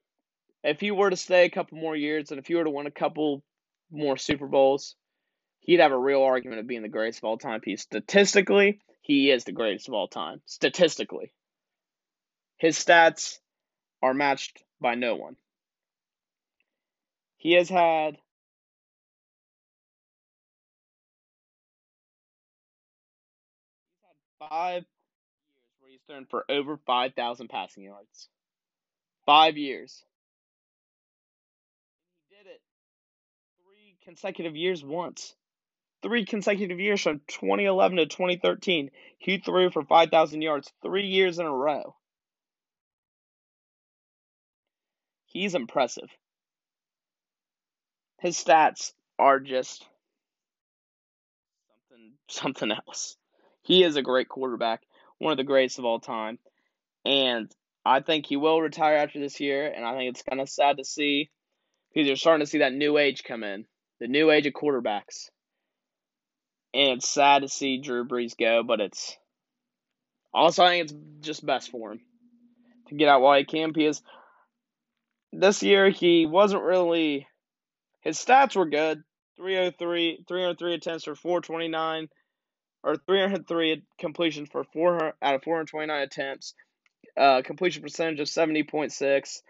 if 0.62 0.80
he 0.80 0.90
were 0.90 1.10
to 1.10 1.16
stay 1.16 1.44
a 1.44 1.50
couple 1.50 1.78
more 1.78 1.96
years 1.96 2.30
and 2.30 2.38
if 2.38 2.46
he 2.46 2.54
were 2.54 2.64
to 2.64 2.70
win 2.70 2.86
a 2.86 2.90
couple 2.90 3.42
more 3.90 4.16
Super 4.16 4.46
Bowls, 4.46 4.94
he'd 5.60 5.80
have 5.80 5.92
a 5.92 5.98
real 5.98 6.22
argument 6.22 6.60
of 6.60 6.66
being 6.66 6.82
the 6.82 6.88
greatest 6.88 7.20
of 7.20 7.24
all 7.24 7.38
time. 7.38 7.60
He 7.64 7.76
statistically, 7.76 8.80
he 9.00 9.30
is 9.30 9.44
the 9.44 9.52
greatest 9.52 9.88
of 9.88 9.94
all 9.94 10.08
time. 10.08 10.40
Statistically. 10.46 11.32
His 12.56 12.76
stats 12.76 13.38
are 14.02 14.14
matched 14.14 14.62
by 14.80 14.94
no 14.94 15.16
one. 15.16 15.36
He 17.36 17.52
has 17.52 17.70
had 17.70 18.18
five 24.38 24.82
years 24.82 25.74
where 25.80 25.90
he's 25.90 26.00
thrown 26.06 26.26
for 26.26 26.44
over 26.50 26.78
five 26.86 27.14
thousand 27.14 27.48
passing 27.48 27.84
yards. 27.84 28.28
Five 29.24 29.56
years. 29.56 30.04
He 32.28 32.36
did 32.36 32.46
it 32.46 32.60
three 33.62 33.96
consecutive 34.04 34.56
years 34.56 34.84
once 34.84 35.34
three 36.02 36.24
consecutive 36.24 36.80
years 36.80 37.02
from 37.02 37.20
2011 37.28 37.98
to 37.98 38.06
2013. 38.06 38.90
He 39.18 39.38
threw 39.38 39.70
for 39.70 39.84
5,000 39.84 40.42
yards 40.42 40.72
three 40.82 41.06
years 41.06 41.38
in 41.38 41.46
a 41.46 41.52
row. 41.52 41.94
He's 45.26 45.54
impressive. 45.54 46.08
His 48.20 48.36
stats 48.36 48.92
are 49.18 49.40
just 49.40 49.86
something 51.88 52.12
something 52.28 52.72
else. 52.72 53.16
He 53.62 53.84
is 53.84 53.96
a 53.96 54.02
great 54.02 54.28
quarterback, 54.28 54.82
one 55.18 55.32
of 55.32 55.36
the 55.36 55.44
greatest 55.44 55.78
of 55.78 55.84
all 55.84 56.00
time, 56.00 56.38
and 57.04 57.50
I 57.84 58.00
think 58.00 58.26
he 58.26 58.36
will 58.36 58.60
retire 58.60 58.96
after 58.96 59.20
this 59.20 59.40
year. 59.40 59.66
And 59.66 59.86
I 59.86 59.96
think 59.96 60.10
it's 60.10 60.22
kind 60.22 60.40
of 60.40 60.48
sad 60.48 60.78
to 60.78 60.84
see 60.84 61.30
because 61.92 62.06
you're 62.06 62.16
starting 62.16 62.44
to 62.44 62.50
see 62.50 62.58
that 62.58 62.72
new 62.72 62.98
age 62.98 63.24
come 63.24 63.44
in, 63.44 63.66
the 64.00 64.08
new 64.08 64.30
age 64.30 64.46
of 64.46 64.52
quarterbacks 64.52 65.30
and 66.72 66.98
it's 66.98 67.08
sad 67.08 67.42
to 67.42 67.48
see 67.48 67.78
Drew 67.78 68.06
Brees 68.06 68.36
go, 68.36 68.62
but 68.62 68.80
it's 68.80 69.16
also 70.32 70.64
I 70.64 70.70
think 70.70 70.84
it's 70.84 71.26
just 71.26 71.44
best 71.44 71.70
for 71.70 71.92
him 71.92 72.00
to 72.88 72.94
get 72.94 73.08
out 73.08 73.20
while 73.20 73.38
he 73.38 73.44
can 73.44 73.72
because 73.72 74.02
this 75.32 75.62
year 75.62 75.90
he 75.90 76.26
wasn't 76.26 76.62
really 76.62 77.26
his 78.00 78.18
stats 78.18 78.56
were 78.56 78.66
good 78.66 79.02
303 79.36 80.24
303 80.26 80.74
attempts 80.74 81.04
for 81.04 81.14
429 81.14 82.08
or 82.82 82.96
303 82.96 83.82
completions 83.98 84.48
for 84.50 84.64
400 84.64 85.14
out 85.22 85.34
of 85.34 85.42
429 85.42 86.02
attempts 86.02 86.54
uh, 87.16 87.42
completion 87.42 87.82
percentage 87.82 88.20
of 88.20 88.28
70.6 88.28 89.40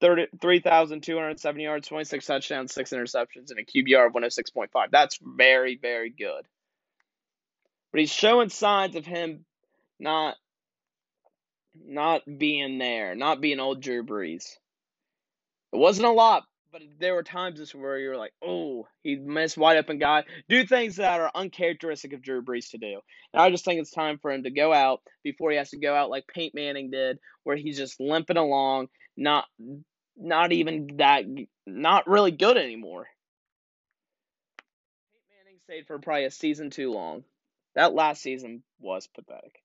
3,270 0.00 1.62
yards, 1.62 1.88
26 1.88 2.26
touchdowns, 2.26 2.74
6 2.74 2.90
interceptions, 2.90 3.50
and 3.50 3.58
a 3.58 3.64
QBR 3.64 4.08
of 4.08 4.12
106.5. 4.12 4.68
That's 4.90 5.18
very, 5.22 5.78
very 5.80 6.10
good. 6.10 6.46
But 7.94 8.00
he's 8.00 8.12
showing 8.12 8.48
signs 8.48 8.96
of 8.96 9.06
him 9.06 9.44
not 10.00 10.34
not 11.80 12.22
being 12.26 12.78
there, 12.78 13.14
not 13.14 13.40
being 13.40 13.60
old 13.60 13.80
Drew 13.80 14.02
Brees. 14.02 14.56
It 15.72 15.76
wasn't 15.76 16.08
a 16.08 16.10
lot, 16.10 16.42
but 16.72 16.82
there 16.98 17.14
were 17.14 17.22
times 17.22 17.60
this 17.60 17.72
where 17.72 17.96
you're 18.00 18.16
like, 18.16 18.32
oh, 18.44 18.88
he 19.04 19.14
missed 19.14 19.56
wide 19.56 19.76
open 19.76 20.00
guy. 20.00 20.24
Do 20.48 20.66
things 20.66 20.96
that 20.96 21.20
are 21.20 21.30
uncharacteristic 21.36 22.12
of 22.14 22.22
Drew 22.22 22.42
Brees 22.42 22.70
to 22.70 22.78
do. 22.78 22.98
And 23.32 23.40
I 23.40 23.48
just 23.50 23.64
think 23.64 23.80
it's 23.80 23.92
time 23.92 24.18
for 24.18 24.32
him 24.32 24.42
to 24.42 24.50
go 24.50 24.72
out 24.72 25.00
before 25.22 25.52
he 25.52 25.56
has 25.58 25.70
to 25.70 25.78
go 25.78 25.94
out 25.94 26.10
like 26.10 26.26
Peyton 26.26 26.60
Manning 26.60 26.90
did, 26.90 27.20
where 27.44 27.54
he's 27.54 27.76
just 27.76 28.00
limping 28.00 28.36
along, 28.36 28.88
not 29.16 29.44
not 30.16 30.50
even 30.50 30.96
that, 30.96 31.26
not 31.64 32.08
really 32.08 32.32
good 32.32 32.56
anymore. 32.56 33.06
Peyton 35.12 35.28
Manning 35.30 35.60
stayed 35.62 35.86
for 35.86 36.00
probably 36.00 36.24
a 36.24 36.32
season 36.32 36.70
too 36.70 36.90
long. 36.90 37.22
That 37.74 37.94
last 37.94 38.22
season 38.22 38.62
was 38.80 39.06
pathetic. 39.06 39.62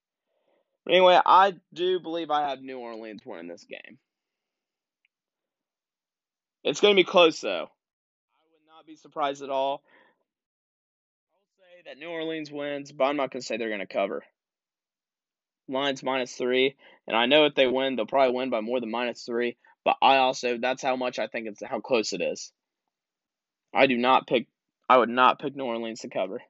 But 0.84 0.94
anyway, 0.94 1.20
I 1.24 1.54
do 1.72 2.00
believe 2.00 2.30
I 2.30 2.48
have 2.48 2.62
New 2.62 2.78
Orleans 2.78 3.22
winning 3.24 3.48
this 3.48 3.64
game. 3.64 3.98
It's 6.64 6.80
going 6.80 6.94
to 6.94 7.00
be 7.00 7.04
close, 7.04 7.40
though. 7.40 7.48
I 7.48 8.46
would 8.52 8.66
not 8.68 8.86
be 8.86 8.96
surprised 8.96 9.42
at 9.42 9.50
all. 9.50 9.82
I'll 11.32 11.58
say 11.58 11.82
that 11.86 11.98
New 11.98 12.10
Orleans 12.10 12.50
wins, 12.50 12.92
but 12.92 13.04
I'm 13.04 13.16
not 13.16 13.30
going 13.30 13.40
to 13.40 13.46
say 13.46 13.56
they're 13.56 13.68
going 13.68 13.80
to 13.80 13.86
cover. 13.86 14.22
Lions 15.68 16.02
minus 16.02 16.34
three, 16.34 16.74
and 17.06 17.16
I 17.16 17.26
know 17.26 17.44
if 17.44 17.54
they 17.54 17.68
win, 17.68 17.94
they'll 17.94 18.06
probably 18.06 18.34
win 18.34 18.50
by 18.50 18.60
more 18.60 18.80
than 18.80 18.90
minus 18.90 19.22
three. 19.22 19.56
But 19.84 19.96
I 20.02 20.16
also, 20.16 20.58
that's 20.58 20.82
how 20.82 20.96
much 20.96 21.18
I 21.18 21.28
think 21.28 21.46
it's 21.46 21.62
how 21.64 21.80
close 21.80 22.12
it 22.12 22.20
is. 22.20 22.52
I 23.72 23.86
do 23.86 23.96
not 23.96 24.26
pick, 24.26 24.48
I 24.88 24.98
would 24.98 25.08
not 25.08 25.38
pick 25.38 25.54
New 25.54 25.64
Orleans 25.64 26.00
to 26.00 26.08
cover. 26.08 26.42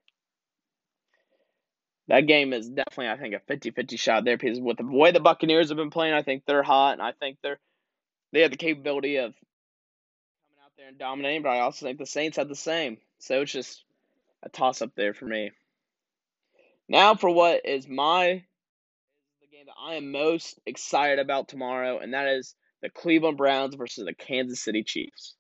That 2.11 2.27
game 2.27 2.53
is 2.53 2.69
definitely, 2.69 3.09
I 3.09 3.17
think, 3.19 3.35
a 3.35 3.39
50 3.47 3.71
50 3.71 3.97
shot 3.97 4.25
there 4.25 4.37
because 4.37 4.59
with 4.59 4.79
the 4.79 4.85
way 4.85 5.13
the 5.13 5.21
Buccaneers 5.21 5.69
have 5.69 5.77
been 5.77 5.91
playing, 5.91 6.13
I 6.13 6.23
think 6.23 6.43
they're 6.45 6.65
hot, 6.65 6.95
and 6.95 7.03
I 7.03 7.13
think 7.13 7.39
they're 7.41 7.61
they 8.33 8.41
have 8.41 8.51
the 8.51 8.57
capability 8.57 9.19
of 9.19 9.33
coming 9.33 10.59
out 10.65 10.73
there 10.77 10.89
and 10.89 10.99
dominating, 10.99 11.43
but 11.43 11.51
I 11.51 11.61
also 11.61 11.87
think 11.87 11.99
the 11.99 12.07
Saints 12.07 12.37
had 12.37 12.49
the 12.49 12.57
same. 12.57 12.99
So 13.21 13.43
it's 13.43 13.53
just 13.53 13.85
a 14.43 14.49
toss 14.49 14.83
up 14.83 14.91
there 14.97 15.15
for 15.15 15.25
me. 15.25 15.53
Now 16.89 17.15
for 17.15 17.31
what 17.31 17.65
is 17.65 17.87
my 17.87 18.43
the 19.41 19.47
game 19.53 19.67
that 19.67 19.81
I 19.81 19.95
am 19.95 20.11
most 20.11 20.59
excited 20.67 21.21
about 21.21 21.47
tomorrow, 21.47 22.01
and 22.01 22.13
that 22.13 22.27
is 22.27 22.57
the 22.83 22.91
Cleveland 22.91 23.37
Browns 23.37 23.77
versus 23.77 24.05
the 24.05 24.15
Kansas 24.15 24.61
City 24.61 24.83
Chiefs. 24.83 25.37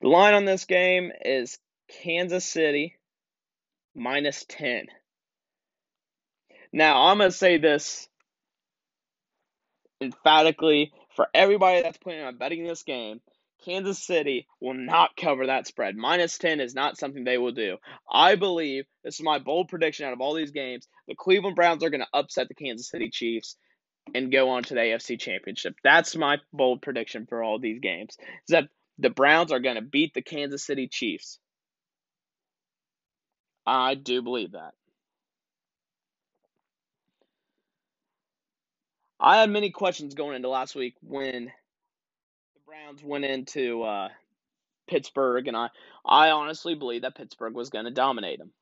The 0.00 0.06
line 0.06 0.34
on 0.34 0.44
this 0.44 0.64
game 0.64 1.10
is 1.24 1.58
Kansas 1.88 2.44
City 2.44 2.94
minus 3.96 4.44
10. 4.48 4.86
Now, 6.72 7.06
I'm 7.06 7.18
going 7.18 7.30
to 7.30 7.36
say 7.36 7.58
this 7.58 8.08
emphatically 10.00 10.92
for 11.14 11.28
everybody 11.34 11.82
that's 11.82 11.98
planning 11.98 12.24
on 12.24 12.36
betting 12.36 12.64
this 12.64 12.82
game, 12.82 13.20
Kansas 13.64 14.04
City 14.04 14.46
will 14.60 14.74
not 14.74 15.16
cover 15.16 15.46
that 15.46 15.66
spread. 15.66 15.96
Minus 15.96 16.36
10 16.38 16.60
is 16.60 16.74
not 16.74 16.98
something 16.98 17.24
they 17.24 17.38
will 17.38 17.52
do. 17.52 17.78
I 18.10 18.36
believe, 18.36 18.84
this 19.02 19.14
is 19.14 19.24
my 19.24 19.38
bold 19.38 19.68
prediction 19.68 20.06
out 20.06 20.12
of 20.12 20.20
all 20.20 20.34
these 20.34 20.50
games, 20.50 20.86
the 21.08 21.14
Cleveland 21.14 21.56
Browns 21.56 21.82
are 21.82 21.90
going 21.90 22.02
to 22.02 22.18
upset 22.18 22.48
the 22.48 22.54
Kansas 22.54 22.90
City 22.90 23.10
Chiefs 23.10 23.56
and 24.14 24.30
go 24.30 24.50
on 24.50 24.62
to 24.64 24.74
the 24.74 24.80
AFC 24.80 25.18
Championship. 25.18 25.74
That's 25.82 26.14
my 26.14 26.36
bold 26.52 26.82
prediction 26.82 27.26
for 27.26 27.42
all 27.42 27.58
these 27.58 27.80
games. 27.80 28.16
Is 28.20 28.50
that 28.50 28.68
the 28.98 29.10
Browns 29.10 29.52
are 29.52 29.60
going 29.60 29.76
to 29.76 29.82
beat 29.82 30.14
the 30.14 30.22
Kansas 30.22 30.64
City 30.64 30.88
Chiefs. 30.88 31.38
I 33.66 33.94
do 33.94 34.22
believe 34.22 34.52
that. 34.52 34.74
I 39.18 39.38
had 39.38 39.50
many 39.50 39.70
questions 39.70 40.14
going 40.14 40.36
into 40.36 40.48
last 40.48 40.74
week 40.74 40.94
when 41.02 41.46
the 41.46 42.60
Browns 42.66 43.02
went 43.02 43.24
into 43.24 43.82
uh, 43.82 44.08
Pittsburgh, 44.88 45.48
and 45.48 45.56
I, 45.56 45.70
I 46.04 46.30
honestly 46.30 46.74
believe 46.74 47.02
that 47.02 47.16
Pittsburgh 47.16 47.54
was 47.54 47.70
going 47.70 47.86
to 47.86 47.90
dominate 47.90 48.38
them. 48.38 48.52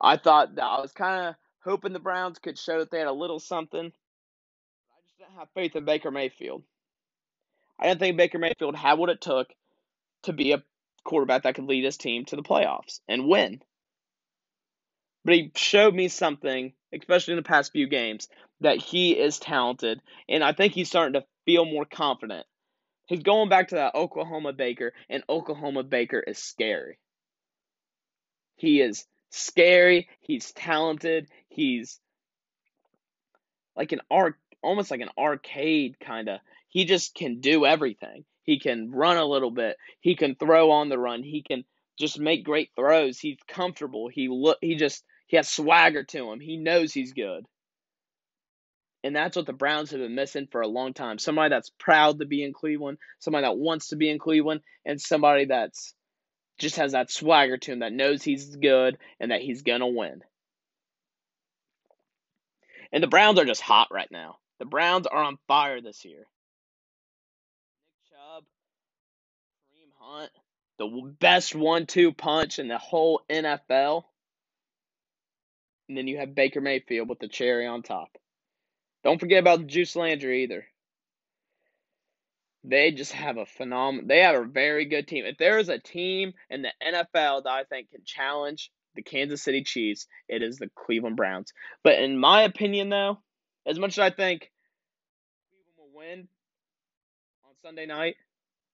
I 0.00 0.16
thought 0.16 0.56
that 0.56 0.64
I 0.64 0.80
was 0.80 0.92
kind 0.92 1.28
of 1.28 1.34
hoping 1.64 1.92
the 1.92 1.98
Browns 2.00 2.38
could 2.38 2.58
show 2.58 2.80
that 2.80 2.90
they 2.90 2.98
had 2.98 3.08
a 3.08 3.12
little 3.12 3.40
something. 3.40 3.86
I 3.86 5.00
just 5.06 5.18
didn't 5.18 5.38
have 5.38 5.48
faith 5.54 5.74
in 5.76 5.84
Baker 5.84 6.10
Mayfield. 6.10 6.62
I 7.78 7.88
didn't 7.88 8.00
think 8.00 8.16
Baker 8.16 8.38
Mayfield 8.38 8.76
had 8.76 8.98
what 8.98 9.10
it 9.10 9.20
took 9.20 9.48
to 10.24 10.32
be 10.32 10.52
a 10.52 10.62
quarterback 11.04 11.44
that 11.44 11.54
could 11.54 11.64
lead 11.64 11.84
his 11.84 11.96
team 11.96 12.24
to 12.26 12.36
the 12.36 12.42
playoffs 12.42 13.00
and 13.08 13.26
win. 13.26 13.62
But 15.24 15.34
he 15.34 15.52
showed 15.54 15.94
me 15.94 16.08
something, 16.08 16.72
especially 16.92 17.32
in 17.32 17.36
the 17.36 17.42
past 17.42 17.72
few 17.72 17.86
games, 17.86 18.28
that 18.60 18.78
he 18.78 19.12
is 19.12 19.38
talented, 19.38 20.00
and 20.28 20.42
I 20.42 20.52
think 20.52 20.72
he's 20.72 20.88
starting 20.88 21.14
to 21.14 21.26
feel 21.44 21.64
more 21.64 21.84
confident. 21.84 22.46
He's 23.06 23.22
going 23.22 23.48
back 23.48 23.68
to 23.68 23.76
that 23.76 23.94
Oklahoma 23.94 24.52
Baker, 24.52 24.92
and 25.08 25.22
Oklahoma 25.28 25.82
Baker 25.82 26.20
is 26.20 26.38
scary. 26.38 26.98
He 28.56 28.80
is 28.80 29.04
scary. 29.30 30.08
He's 30.20 30.52
talented. 30.52 31.28
He's 31.48 32.00
like 33.76 33.92
an 33.92 34.00
arc, 34.10 34.38
almost 34.62 34.90
like 34.90 35.00
an 35.00 35.10
arcade 35.18 35.98
kind 35.98 36.28
of. 36.28 36.40
He 36.68 36.84
just 36.84 37.14
can 37.14 37.40
do 37.40 37.66
everything. 37.66 38.24
He 38.44 38.58
can 38.58 38.90
run 38.90 39.16
a 39.16 39.24
little 39.24 39.50
bit. 39.50 39.76
He 40.00 40.16
can 40.16 40.34
throw 40.34 40.70
on 40.70 40.88
the 40.88 40.98
run. 40.98 41.22
He 41.22 41.42
can 41.42 41.64
just 41.98 42.18
make 42.18 42.44
great 42.44 42.70
throws. 42.76 43.18
He's 43.18 43.38
comfortable. 43.46 44.08
He 44.08 44.28
look. 44.28 44.58
He 44.60 44.76
just 44.76 45.04
he 45.32 45.38
has 45.38 45.48
swagger 45.48 46.04
to 46.04 46.30
him. 46.30 46.40
He 46.40 46.58
knows 46.58 46.92
he's 46.92 47.14
good. 47.14 47.46
And 49.02 49.16
that's 49.16 49.34
what 49.34 49.46
the 49.46 49.54
Browns 49.54 49.90
have 49.90 50.00
been 50.00 50.14
missing 50.14 50.46
for 50.52 50.60
a 50.60 50.68
long 50.68 50.92
time. 50.92 51.18
Somebody 51.18 51.48
that's 51.48 51.72
proud 51.78 52.18
to 52.18 52.26
be 52.26 52.44
in 52.44 52.52
Cleveland, 52.52 52.98
somebody 53.18 53.46
that 53.46 53.56
wants 53.56 53.88
to 53.88 53.96
be 53.96 54.10
in 54.10 54.18
Cleveland, 54.18 54.60
and 54.84 55.00
somebody 55.00 55.46
that's 55.46 55.94
just 56.58 56.76
has 56.76 56.92
that 56.92 57.10
swagger 57.10 57.56
to 57.56 57.72
him 57.72 57.78
that 57.78 57.94
knows 57.94 58.22
he's 58.22 58.56
good 58.56 58.98
and 59.18 59.30
that 59.30 59.40
he's 59.40 59.62
going 59.62 59.80
to 59.80 59.86
win. 59.86 60.20
And 62.92 63.02
the 63.02 63.08
Browns 63.08 63.38
are 63.38 63.46
just 63.46 63.62
hot 63.62 63.88
right 63.90 64.10
now. 64.10 64.36
The 64.58 64.66
Browns 64.66 65.06
are 65.06 65.24
on 65.24 65.38
fire 65.48 65.80
this 65.80 66.04
year. 66.04 66.26
Nick 67.88 68.10
Chubb, 68.10 68.44
Kareem 69.72 69.92
Hunt, 69.98 70.30
the 70.78 71.14
best 71.18 71.54
one 71.54 71.86
two 71.86 72.12
punch 72.12 72.58
in 72.58 72.68
the 72.68 72.76
whole 72.76 73.22
NFL. 73.30 74.04
And 75.92 75.98
then 75.98 76.08
you 76.08 76.16
have 76.16 76.34
Baker 76.34 76.62
Mayfield 76.62 77.10
with 77.10 77.18
the 77.18 77.28
cherry 77.28 77.66
on 77.66 77.82
top. 77.82 78.16
Don't 79.04 79.20
forget 79.20 79.40
about 79.40 79.58
the 79.58 79.66
Juice 79.66 79.94
Landry 79.94 80.44
either. 80.44 80.64
They 82.64 82.92
just 82.92 83.12
have 83.12 83.36
a 83.36 83.44
phenomenal. 83.44 84.06
They 84.08 84.20
have 84.20 84.36
a 84.36 84.46
very 84.46 84.86
good 84.86 85.06
team. 85.06 85.26
If 85.26 85.36
there 85.36 85.58
is 85.58 85.68
a 85.68 85.78
team 85.78 86.32
in 86.48 86.62
the 86.62 86.72
NFL 86.82 87.44
that 87.44 87.50
I 87.50 87.64
think 87.64 87.90
can 87.90 88.00
challenge 88.06 88.70
the 88.94 89.02
Kansas 89.02 89.42
City 89.42 89.64
Chiefs, 89.64 90.06
it 90.30 90.42
is 90.42 90.56
the 90.56 90.70
Cleveland 90.74 91.18
Browns. 91.18 91.52
But 91.84 91.98
in 91.98 92.18
my 92.18 92.44
opinion, 92.44 92.88
though, 92.88 93.18
as 93.66 93.78
much 93.78 93.90
as 93.90 93.98
I 93.98 94.08
think 94.08 94.50
Cleveland 95.50 95.76
will 95.76 95.98
win 95.98 96.28
on 97.44 97.52
Sunday 97.62 97.84
night 97.84 98.16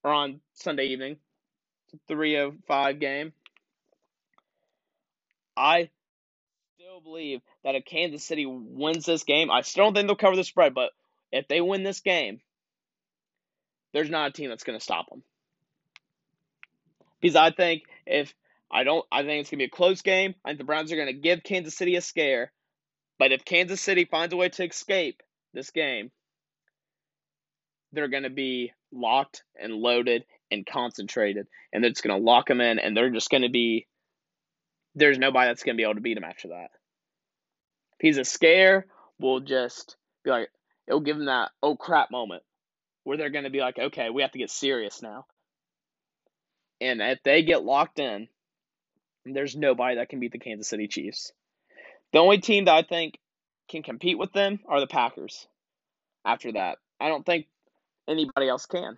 or 0.05 0.13
on 0.13 0.39
Sunday 0.53 0.87
evening, 0.87 1.17
o 2.09 2.15
oh 2.15 2.55
five 2.69 3.01
game, 3.01 3.33
I 5.57 5.91
believe 7.01 7.41
that 7.65 7.75
if 7.75 7.85
Kansas 7.85 8.25
City 8.25 8.47
wins 8.47 9.07
this 9.07 9.25
game, 9.25 9.51
I 9.51 9.63
still 9.63 9.85
don't 9.85 9.95
think 9.95 10.07
they'll 10.07 10.17
cover 10.17 10.37
the 10.37 10.45
spread, 10.45 10.75
but 10.75 10.91
if 11.33 11.49
they 11.49 11.61
win 11.61 11.83
this 11.83 12.01
game, 12.01 12.41
there's 13.93 14.11
not 14.11 14.31
a 14.31 14.33
team 14.33 14.51
that's 14.51 14.65
going 14.65 14.79
to 14.79 14.85
stop 14.85 15.09
them. 15.09 15.23
Because 17.21 17.37
I 17.37 17.51
think 17.51 17.83
if 18.07 18.35
I 18.71 18.85
don't, 18.85 19.05
I 19.11 19.23
think 19.23 19.41
it's 19.41 19.51
going 19.51 19.59
to 19.59 19.63
be 19.63 19.73
a 19.73 19.77
close 19.77 20.03
game. 20.03 20.35
I 20.45 20.51
think 20.51 20.59
the 20.59 20.65
Browns 20.65 20.93
are 20.93 20.97
going 20.97 21.09
to 21.09 21.13
give 21.13 21.43
Kansas 21.43 21.77
City 21.77 21.97
a 21.97 22.01
scare. 22.01 22.53
But 23.19 23.33
if 23.33 23.45
Kansas 23.45 23.81
City 23.81 24.05
finds 24.05 24.33
a 24.33 24.37
way 24.37 24.49
to 24.51 24.65
escape 24.65 25.23
this 25.53 25.71
game, 25.71 26.11
they're 27.93 28.09
going 28.09 28.23
to 28.23 28.31
be 28.31 28.73
locked 28.93 29.43
and 29.61 29.73
loaded 29.73 30.25
and 30.51 30.67
concentrated. 30.67 31.49
And 31.73 31.85
it's 31.85 32.01
going 32.01 32.17
to 32.17 32.25
lock 32.25 32.47
them 32.47 32.61
in, 32.61 32.79
and 32.79 32.97
they're 32.97 33.11
just 33.11 33.31
going 33.31 33.43
to 33.43 33.49
be 33.49 33.87
there's 34.95 35.19
nobody 35.19 35.49
that's 35.49 35.63
going 35.63 35.77
to 35.77 35.81
be 35.81 35.85
able 35.85 35.95
to 35.95 36.01
beat 36.01 36.15
them 36.15 36.25
after 36.25 36.49
that. 36.49 36.71
He's 37.99 38.19
a 38.19 38.25
scare, 38.25 38.87
we'll 39.19 39.41
just 39.41 39.97
be 40.25 40.31
like, 40.31 40.51
it'll 40.87 41.01
give 41.01 41.17
him 41.17 41.27
that 41.27 41.51
oh 41.63 41.77
crap 41.77 42.11
moment 42.11 42.43
where 43.05 43.17
they're 43.17 43.31
going 43.31 43.45
to 43.45 43.51
be 43.51 43.61
like, 43.61 43.79
okay, 43.79 44.11
we 44.11 44.23
have 44.23 44.33
to 44.33 44.39
get 44.39 44.51
serious 44.51 45.03
now. 45.03 45.27
And 46.81 47.01
if 47.01 47.23
they 47.25 47.43
get 47.43 47.65
locked 47.65 47.99
in, 47.99 48.29
there's 49.25 49.57
nobody 49.57 49.97
that 49.97 50.09
can 50.09 50.21
beat 50.21 50.33
the 50.33 50.39
Kansas 50.39 50.69
City 50.69 50.89
Chiefs. 50.89 51.33
The 52.13 52.19
only 52.19 52.39
team 52.39 52.67
that 52.67 52.75
I 52.75 52.83
think 52.83 53.19
can 53.69 53.83
compete 53.83 54.19
with 54.19 54.33
them 54.33 54.61
are 54.69 54.81
the 54.81 54.87
Packers. 54.87 55.47
After 56.25 56.53
that, 56.53 56.79
I 57.01 57.09
don't 57.09 57.27
think 57.27 57.47
anybody 58.09 58.49
else 58.49 58.67
can. 58.67 58.97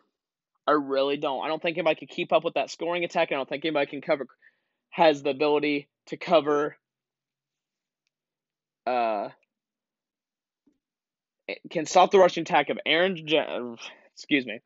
I 0.66 0.72
really 0.72 1.16
don't. 1.16 1.44
I 1.44 1.48
don't 1.48 1.60
think 1.60 1.76
anybody 1.78 1.96
can 1.96 2.08
keep 2.08 2.32
up 2.32 2.44
with 2.44 2.54
that 2.54 2.70
scoring 2.70 3.04
attack. 3.04 3.32
I 3.32 3.34
don't 3.34 3.48
think 3.48 3.64
anybody 3.64 3.86
can 3.86 4.00
cover 4.00 4.26
has 4.90 5.22
the 5.22 5.30
ability 5.30 5.88
to 6.06 6.16
cover 6.16 6.76
uh 8.86 9.28
can 11.70 11.86
stop 11.86 12.10
the 12.10 12.18
rushing 12.18 12.42
attack 12.42 12.70
of 12.70 12.78
Aaron 12.86 13.16
excuse 14.14 14.46
me, 14.46 14.60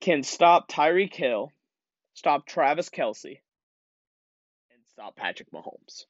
can 0.00 0.22
stop 0.22 0.70
Tyreek 0.70 1.14
Hill, 1.14 1.52
stop 2.14 2.46
Travis 2.46 2.88
Kelce, 2.88 3.40
and 4.70 4.80
stop 4.90 5.16
Patrick 5.16 5.50
Mahomes. 5.52 6.04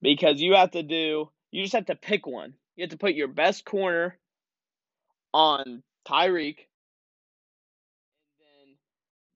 Because 0.00 0.40
you 0.40 0.54
have 0.54 0.70
to 0.72 0.82
do, 0.82 1.30
you 1.50 1.62
just 1.62 1.74
have 1.74 1.86
to 1.86 1.96
pick 1.96 2.26
one. 2.26 2.54
You 2.76 2.82
have 2.82 2.90
to 2.90 2.98
put 2.98 3.14
your 3.14 3.28
best 3.28 3.64
corner 3.64 4.16
on 5.34 5.82
Tyreek, 6.06 6.58
and 8.28 8.38
then 8.38 8.76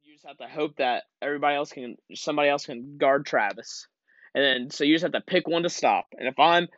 you 0.02 0.14
just 0.14 0.26
have 0.26 0.38
to 0.38 0.46
hope 0.46 0.76
that 0.76 1.02
everybody 1.20 1.56
else 1.56 1.72
can, 1.72 1.96
somebody 2.14 2.48
else 2.48 2.66
can 2.66 2.96
guard 2.98 3.26
Travis. 3.26 3.88
And 4.34 4.44
then, 4.44 4.70
so 4.70 4.84
you 4.84 4.94
just 4.94 5.02
have 5.02 5.12
to 5.12 5.20
pick 5.20 5.46
one 5.46 5.64
to 5.64 5.70
stop. 5.70 6.06
And 6.18 6.26
if 6.26 6.38
I'm 6.38 6.68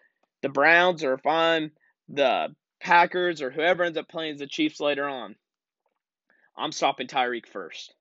the 0.42 0.48
Browns 0.48 1.04
or 1.04 1.14
if 1.14 1.26
I'm 1.26 1.72
the 2.08 2.54
Packers 2.80 3.40
or 3.42 3.50
whoever 3.50 3.84
ends 3.84 3.98
up 3.98 4.08
playing 4.08 4.36
the 4.36 4.46
Chiefs 4.46 4.80
later 4.80 5.08
on, 5.08 5.36
I'm 6.56 6.72
stopping 6.72 7.06
Tyreek 7.06 7.46
first. 7.46 7.94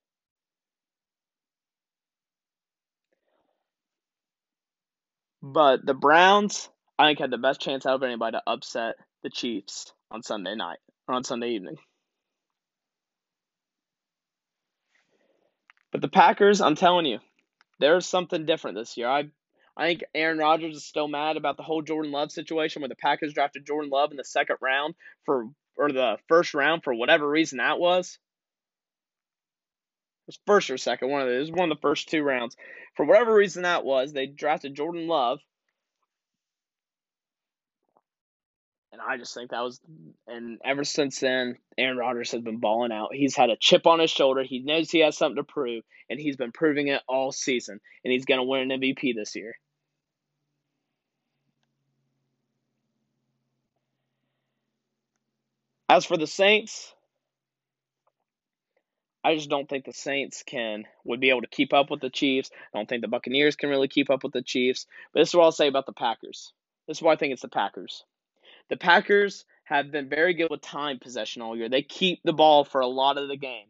But 5.42 5.86
the 5.86 5.94
Browns, 5.94 6.70
I 6.98 7.08
think, 7.08 7.20
had 7.20 7.32
the 7.32 7.38
best 7.38 7.60
chance 7.62 7.86
out 7.86 7.96
of 7.96 8.04
anybody 8.04 8.38
to 8.38 8.44
upset 8.48 8.96
the 9.24 9.30
Chiefs 9.30 9.94
on 10.10 10.24
Sunday 10.24 10.56
night 10.56 10.80
or 11.08 11.16
on 11.16 11.24
Sunday 11.24 11.50
evening. 11.50 11.76
But 15.92 16.02
the 16.02 16.08
Packers, 16.08 16.62
I'm 16.62 16.76
telling 16.76 17.06
you, 17.06 17.20
there's 17.80 18.06
something 18.06 18.46
different 18.46 18.78
this 18.78 18.98
year. 18.98 19.08
I 19.08 19.26
I 19.76 19.88
think 19.88 20.04
Aaron 20.14 20.38
Rodgers 20.38 20.76
is 20.76 20.86
still 20.86 21.08
mad 21.08 21.38
about 21.38 21.58
the 21.58 21.64
whole 21.64 21.82
Jordan 21.82 22.12
Love 22.12 22.32
situation 22.32 22.82
where 22.82 22.90
the 22.90 22.96
Packers 22.96 23.34
drafted 23.34 23.66
Jordan 23.66 23.90
Love 23.90 24.12
in 24.12 24.18
the 24.18 24.24
second 24.24 24.58
round 24.62 24.96
for 25.26 25.50
or 25.76 25.92
the 25.92 26.18
first 26.28 26.54
round 26.54 26.84
for 26.84 26.94
whatever 26.94 27.28
reason 27.28 27.58
that 27.58 27.80
was. 27.80 28.20
It 30.24 30.28
was 30.28 30.40
first 30.46 30.70
or 30.70 30.78
second, 30.78 31.10
one 31.10 31.22
of 31.22 31.28
those. 31.28 31.52
One 31.52 31.72
of 31.72 31.78
the 31.78 31.82
first 31.82 32.10
two 32.10 32.22
rounds. 32.22 32.56
For 32.96 33.06
whatever 33.06 33.34
reason 33.34 33.64
that 33.64 33.84
was, 33.84 34.14
they 34.14 34.28
drafted 34.28 34.76
Jordan 34.76 35.08
Love. 35.08 35.40
And 38.94 39.02
I 39.02 39.18
just 39.18 39.34
think 39.34 39.50
that 39.50 39.62
was, 39.62 39.82
and 40.28 40.60
ever 40.64 40.84
since 40.84 41.20
then, 41.20 41.58
Aaron 41.80 41.98
Rodgers 41.98 42.30
has 42.32 42.42
been 42.42 42.60
balling 42.60 42.92
out. 42.92 43.10
He's 43.12 43.36
had 43.36 43.50
a 43.50 43.58
chip 43.58 43.88
on 43.88 44.00
his 44.00 44.12
shoulder. 44.12 44.44
He 44.44 44.60
knows 44.60 44.92
he 44.92 45.00
has 45.00 45.18
something 45.18 45.38
to 45.38 45.44
prove, 45.44 45.84
and 46.12 46.20
he's 46.20 46.38
been 46.38 46.52
proving 46.52 46.90
it 46.90 47.02
all 47.10 47.32
season. 47.32 47.80
And 48.06 48.12
he's 48.14 48.26
going 48.26 48.38
to 48.38 48.44
win 48.44 48.72
an 48.72 48.80
MVP 48.80 49.16
this 49.16 49.36
year. 49.36 49.56
As 55.90 56.06
for 56.06 56.16
the 56.16 56.28
Saints, 56.28 56.94
I 59.24 59.34
just 59.34 59.50
don't 59.50 59.68
think 59.68 59.86
the 59.86 59.94
Saints 59.94 60.44
can 60.46 60.84
would 61.04 61.20
be 61.20 61.32
able 61.32 61.42
to 61.42 61.48
keep 61.48 61.74
up 61.74 61.90
with 61.90 62.02
the 62.02 62.12
Chiefs. 62.12 62.52
I 62.72 62.78
don't 62.78 62.88
think 62.88 63.02
the 63.02 63.08
Buccaneers 63.08 63.56
can 63.56 63.70
really 63.70 63.88
keep 63.88 64.12
up 64.12 64.24
with 64.24 64.34
the 64.34 64.44
Chiefs. 64.44 64.86
But 65.14 65.22
this 65.22 65.30
is 65.30 65.36
what 65.36 65.46
I'll 65.46 65.52
say 65.52 65.68
about 65.68 65.88
the 65.88 65.94
Packers. 65.94 66.54
This 66.88 66.98
is 66.98 67.02
why 67.02 67.14
I 67.14 67.16
think 67.16 67.34
it's 67.34 67.42
the 67.42 67.48
Packers. 67.48 68.04
The 68.74 68.78
Packers 68.78 69.46
have 69.66 69.92
been 69.92 70.10
very 70.10 70.34
good 70.34 70.50
with 70.50 70.62
time 70.62 70.98
possession 70.98 71.44
all 71.44 71.56
year. 71.56 71.70
They 71.70 71.84
keep 71.84 72.24
the 72.24 72.34
ball 72.34 72.64
for 72.64 72.82
a 72.82 72.88
lot 72.88 73.20
of 73.20 73.28
the 73.28 73.38
game. 73.38 73.68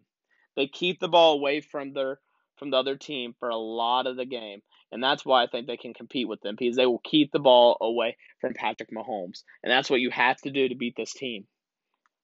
They 0.55 0.67
keep 0.67 1.01
the 1.01 1.09
ball 1.09 1.33
away 1.33 1.59
from 1.59 1.91
their 1.91 2.21
from 2.55 2.69
the 2.69 2.77
other 2.77 2.95
team 2.95 3.35
for 3.37 3.49
a 3.49 3.57
lot 3.57 4.07
of 4.07 4.15
the 4.15 4.23
game. 4.23 4.61
And 4.93 5.03
that's 5.03 5.25
why 5.25 5.43
I 5.43 5.47
think 5.47 5.67
they 5.67 5.75
can 5.75 5.93
compete 5.93 6.29
with 6.29 6.39
them 6.39 6.55
because 6.57 6.77
they 6.77 6.85
will 6.85 7.01
keep 7.03 7.33
the 7.33 7.39
ball 7.39 7.75
away 7.81 8.15
from 8.39 8.53
Patrick 8.53 8.91
Mahomes. 8.91 9.43
And 9.61 9.69
that's 9.69 9.89
what 9.89 9.99
you 9.99 10.09
have 10.09 10.37
to 10.43 10.51
do 10.51 10.69
to 10.69 10.75
beat 10.75 10.95
this 10.95 11.11
team. 11.11 11.47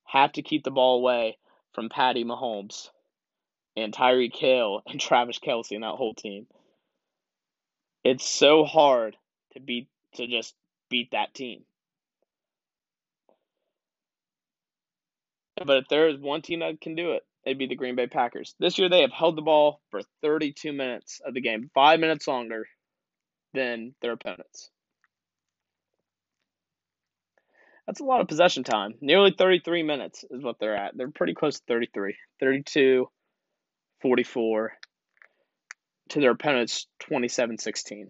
Have 0.05 0.31
to 0.31 0.41
keep 0.41 0.63
the 0.63 0.71
ball 0.71 0.99
away 0.99 1.37
from 1.73 1.89
Patty 1.89 2.23
Mahomes 2.23 2.87
and 3.75 3.91
Tyreek 3.91 4.37
Hill 4.37 4.83
and 4.87 5.01
Travis 5.01 5.39
Kelce 5.39 5.71
and 5.71 5.83
that 5.83 5.95
whole 5.95 6.13
team. 6.13 6.47
It's 8.05 8.23
so 8.25 8.63
hard 8.63 9.17
to 9.51 9.59
beat 9.59 9.89
to 10.13 10.27
just 10.27 10.55
beat 10.89 11.11
that 11.11 11.33
team. 11.33 11.65
But 15.65 15.77
if 15.77 15.87
there 15.89 16.07
is 16.09 16.17
one 16.19 16.41
team 16.41 16.59
that 16.59 16.79
can 16.81 16.95
do 16.95 17.11
it, 17.11 17.23
it'd 17.45 17.57
be 17.57 17.67
the 17.67 17.75
Green 17.75 17.95
Bay 17.95 18.07
Packers. 18.07 18.55
This 18.59 18.77
year 18.77 18.89
they 18.89 19.01
have 19.01 19.11
held 19.11 19.35
the 19.35 19.41
ball 19.41 19.81
for 19.91 20.01
32 20.21 20.71
minutes 20.71 21.21
of 21.25 21.33
the 21.33 21.41
game, 21.41 21.69
five 21.73 21.99
minutes 21.99 22.27
longer 22.27 22.67
than 23.53 23.93
their 24.01 24.13
opponents. 24.13 24.69
That's 27.87 28.01
a 28.01 28.05
lot 28.05 28.21
of 28.21 28.27
possession 28.27 28.63
time. 28.63 28.93
Nearly 29.01 29.33
33 29.35 29.81
minutes 29.83 30.23
is 30.29 30.43
what 30.43 30.59
they're 30.59 30.75
at. 30.75 30.95
They're 30.95 31.09
pretty 31.09 31.33
close 31.33 31.59
to 31.59 31.65
33. 31.67 32.15
32 32.39 33.09
44 34.01 34.73
to 36.09 36.19
their 36.19 36.31
opponents 36.31 36.87
27-16. 37.01 38.07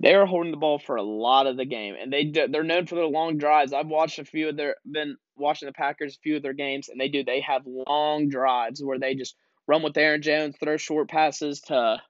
They 0.00 0.14
are 0.14 0.26
holding 0.26 0.52
the 0.52 0.58
ball 0.58 0.78
for 0.78 0.96
a 0.96 1.02
lot 1.02 1.46
of 1.46 1.56
the 1.56 1.64
game, 1.64 1.96
and 2.00 2.12
they 2.12 2.24
do, 2.24 2.46
they're 2.48 2.62
known 2.62 2.86
for 2.86 2.94
their 2.94 3.06
long 3.06 3.36
drives. 3.36 3.72
I've 3.72 3.88
watched 3.88 4.20
a 4.20 4.24
few 4.24 4.48
of 4.48 4.56
their 4.56 4.76
been 4.88 5.16
watching 5.36 5.66
the 5.66 5.72
Packers 5.72 6.16
a 6.16 6.20
few 6.20 6.36
of 6.36 6.42
their 6.42 6.52
games, 6.52 6.88
and 6.88 7.00
they 7.00 7.08
do 7.08 7.24
they 7.24 7.40
have 7.40 7.62
long 7.66 8.28
drives 8.28 8.82
where 8.82 8.98
they 8.98 9.14
just 9.14 9.34
run 9.66 9.82
with 9.82 9.96
Aaron 9.96 10.22
Jones, 10.22 10.56
throw 10.58 10.76
short 10.76 11.08
passes 11.08 11.60
to 11.62 12.00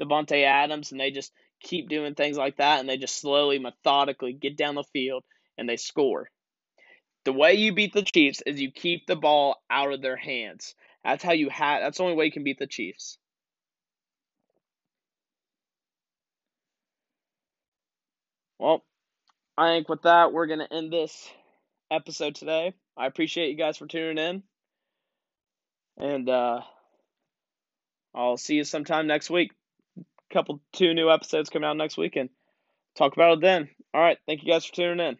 Davante 0.00 0.44
Adams, 0.44 0.92
and 0.92 1.00
they 1.00 1.10
just 1.10 1.32
keep 1.60 1.88
doing 1.88 2.14
things 2.14 2.38
like 2.38 2.56
that, 2.56 2.80
and 2.80 2.88
they 2.88 2.96
just 2.96 3.20
slowly, 3.20 3.58
methodically 3.58 4.32
get 4.32 4.56
down 4.56 4.74
the 4.74 4.84
field 4.84 5.24
and 5.58 5.68
they 5.68 5.76
score. 5.76 6.30
The 7.24 7.32
way 7.32 7.54
you 7.54 7.74
beat 7.74 7.92
the 7.92 8.02
Chiefs 8.02 8.42
is 8.46 8.60
you 8.60 8.70
keep 8.70 9.06
the 9.06 9.16
ball 9.16 9.56
out 9.68 9.92
of 9.92 10.00
their 10.00 10.16
hands. 10.16 10.74
That's 11.04 11.24
how 11.24 11.32
you 11.32 11.48
have. 11.50 11.80
That's 11.80 11.98
the 11.98 12.04
only 12.04 12.16
way 12.16 12.26
you 12.26 12.32
can 12.32 12.44
beat 12.44 12.58
the 12.58 12.66
Chiefs. 12.66 13.18
Well, 18.58 18.84
I 19.56 19.68
think 19.68 19.88
with 19.88 20.02
that, 20.02 20.32
we're 20.32 20.46
going 20.46 20.60
to 20.60 20.72
end 20.72 20.92
this 20.92 21.28
episode 21.90 22.34
today. 22.34 22.74
I 22.96 23.06
appreciate 23.06 23.50
you 23.50 23.56
guys 23.56 23.76
for 23.76 23.86
tuning 23.86 24.18
in. 24.18 24.42
And 25.98 26.28
uh, 26.28 26.60
I'll 28.14 28.36
see 28.36 28.56
you 28.56 28.64
sometime 28.64 29.06
next 29.06 29.30
week. 29.30 29.52
Couple, 30.32 30.60
two 30.72 30.92
new 30.92 31.10
episodes 31.10 31.50
coming 31.50 31.68
out 31.68 31.76
next 31.76 31.96
week, 31.96 32.16
and 32.16 32.28
talk 32.98 33.12
about 33.12 33.34
it 33.34 33.40
then. 33.42 33.68
All 33.94 34.00
right. 34.00 34.18
Thank 34.26 34.42
you 34.42 34.52
guys 34.52 34.64
for 34.66 34.74
tuning 34.74 35.06
in. 35.06 35.18